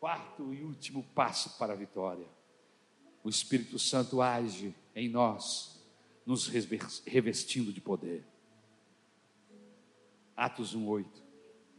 [0.00, 2.26] Quarto e último passo para a vitória.
[3.22, 5.78] O Espírito Santo age em nós,
[6.24, 6.46] nos
[7.04, 8.24] revestindo de poder.
[10.34, 11.04] Atos 1:8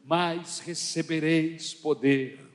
[0.03, 2.48] mas recebereis poder.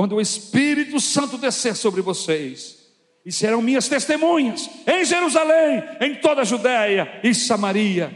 [0.00, 2.90] Quando o Espírito Santo descer sobre vocês,
[3.22, 8.10] e serão minhas testemunhas em Jerusalém, em toda a Judéia e Samaria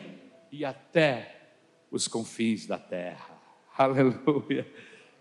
[0.51, 1.53] e até
[1.91, 3.39] os confins da terra.
[3.77, 4.67] Aleluia.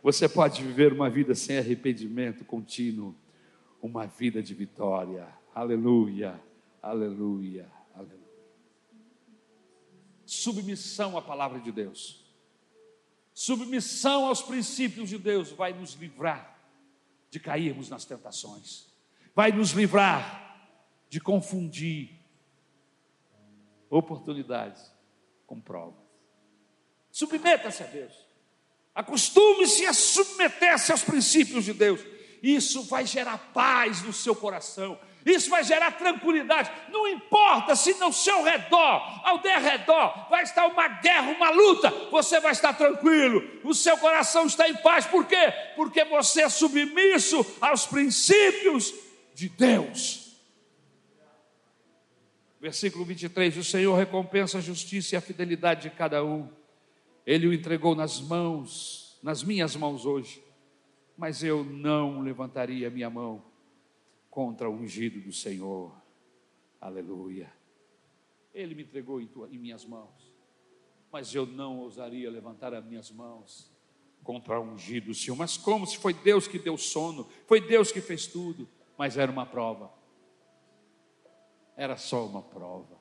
[0.01, 3.13] Você pode viver uma vida sem arrependimento contínuo,
[3.81, 5.27] uma vida de vitória.
[5.53, 6.39] Aleluia.
[6.81, 7.69] Aleluia.
[7.93, 8.19] Aleluia.
[10.25, 12.23] Submissão à palavra de Deus
[13.33, 16.52] submissão aos princípios de Deus vai nos livrar
[17.33, 18.85] de cairmos nas tentações,
[19.33, 20.69] vai nos livrar
[21.09, 22.11] de confundir
[23.89, 24.93] oportunidades
[25.47, 26.05] com provas.
[27.11, 28.13] Submeta-se a Deus,
[28.93, 32.01] acostume-se a submeter-se aos princípios de Deus,
[32.43, 36.69] isso vai gerar paz no seu coração, isso vai gerar tranquilidade.
[36.89, 42.39] Não importa se no seu redor, ao derredor, vai estar uma guerra, uma luta, você
[42.39, 43.41] vai estar tranquilo.
[43.63, 45.05] O seu coração está em paz.
[45.05, 45.53] Por quê?
[45.75, 48.93] Porque você é submisso aos princípios
[49.33, 50.33] de Deus.
[52.59, 56.49] Versículo 23: O Senhor recompensa a justiça e a fidelidade de cada um.
[57.25, 60.43] Ele o entregou nas mãos, nas minhas mãos hoje,
[61.17, 63.52] mas eu não levantaria minha mão
[64.33, 65.95] contra o ungido do Senhor.
[66.81, 67.53] Aleluia.
[68.51, 70.33] Ele me entregou em, tua, em minhas mãos.
[71.11, 73.71] mas eu não ousaria levantar as minhas mãos
[74.23, 75.35] contra o ungido do Senhor.
[75.35, 78.67] Mas como se foi Deus que deu sono, foi Deus que fez tudo,
[78.97, 79.93] mas era uma prova.
[81.77, 82.99] Era só uma prova.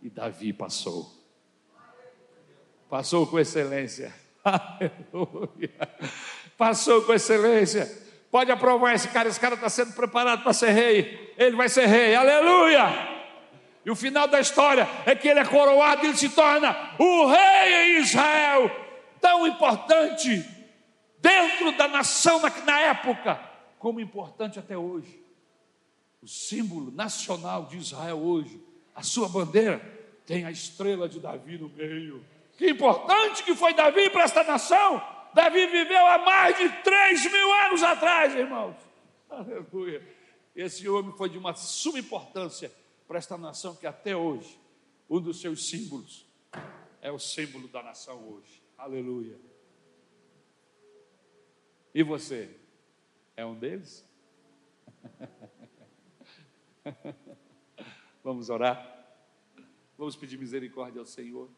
[0.00, 1.12] E Davi passou.
[2.88, 4.14] Passou com excelência.
[4.42, 5.76] Aleluia.
[6.56, 8.10] Passou com excelência.
[8.32, 11.34] Pode aprovar esse cara, esse cara está sendo preparado para ser rei.
[11.36, 12.14] Ele vai ser rei.
[12.14, 12.86] Aleluia.
[13.84, 17.26] E o final da história é que ele é coroado e ele se torna o
[17.26, 18.70] rei em Israel,
[19.20, 20.42] tão importante
[21.18, 23.38] dentro da nação na, na época,
[23.78, 25.22] como importante até hoje.
[26.22, 28.64] O símbolo nacional de Israel hoje,
[28.94, 29.78] a sua bandeira,
[30.24, 32.24] tem a estrela de Davi no meio.
[32.56, 35.02] Que importante que foi Davi para esta nação.
[35.34, 38.76] Davi viveu há mais de três mil anos atrás, irmãos.
[39.28, 40.06] Aleluia.
[40.54, 42.70] Esse homem foi de uma suma importância
[43.08, 44.60] para esta nação que até hoje,
[45.08, 46.26] um dos seus símbolos
[47.00, 48.62] é o símbolo da nação hoje.
[48.76, 49.38] Aleluia.
[51.94, 52.54] E você?
[53.36, 54.06] É um deles?
[58.22, 59.02] Vamos orar?
[59.96, 61.50] Vamos pedir misericórdia ao Senhor.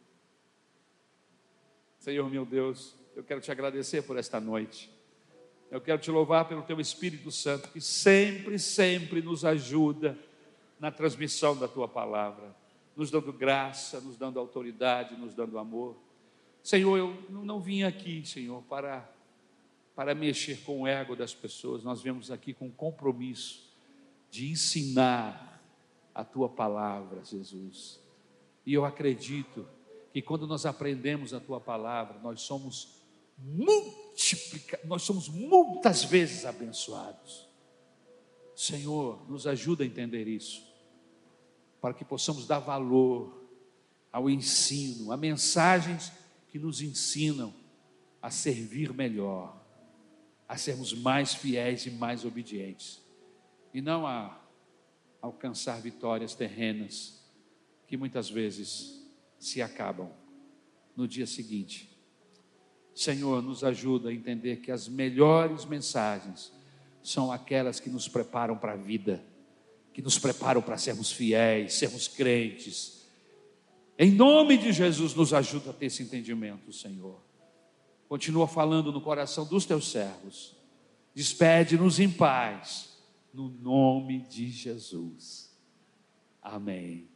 [1.99, 4.91] Senhor meu Deus, eu quero te agradecer por esta noite.
[5.71, 10.19] Eu quero te louvar pelo teu Espírito Santo que sempre, sempre nos ajuda
[10.79, 12.55] na transmissão da tua palavra,
[12.97, 15.97] nos dando graça, nos dando autoridade, nos dando amor.
[16.63, 19.11] Senhor, eu não vim aqui, Senhor, para
[19.95, 21.85] para mexer com o ego das pessoas.
[21.85, 23.73] Nós viemos aqui com compromisso
[24.31, 25.63] de ensinar
[26.13, 28.01] a tua palavra, Jesus.
[28.67, 29.67] E eu acredito
[30.13, 33.04] que quando nós aprendemos a tua palavra, nós somos
[33.39, 37.49] multiplica, nós somos muitas vezes abençoados.
[38.55, 40.73] Senhor, nos ajuda a entender isso
[41.81, 43.45] para que possamos dar valor
[44.11, 46.13] ao ensino, a mensagens
[46.49, 47.53] que nos ensinam
[48.23, 49.61] a servir melhor,
[50.49, 53.03] a sermos mais fiéis e mais obedientes,
[53.73, 54.41] e não a
[55.21, 57.23] alcançar vitórias terrenas
[57.87, 59.05] que muitas vezes
[59.39, 60.11] se acabam
[60.97, 61.94] no dia seguinte.
[62.95, 66.53] Senhor, nos ajuda a entender que as melhores mensagens
[67.03, 69.23] são aquelas que nos preparam para a vida
[69.95, 73.07] que nos preparam para sermos fiéis, sermos crentes.
[73.97, 77.23] Em nome de Jesus, nos ajuda a ter esse entendimento, Senhor.
[78.09, 80.57] Continua falando no coração dos teus servos.
[81.15, 82.99] Despede-nos em paz,
[83.33, 85.57] no nome de Jesus.
[86.43, 87.14] Amém.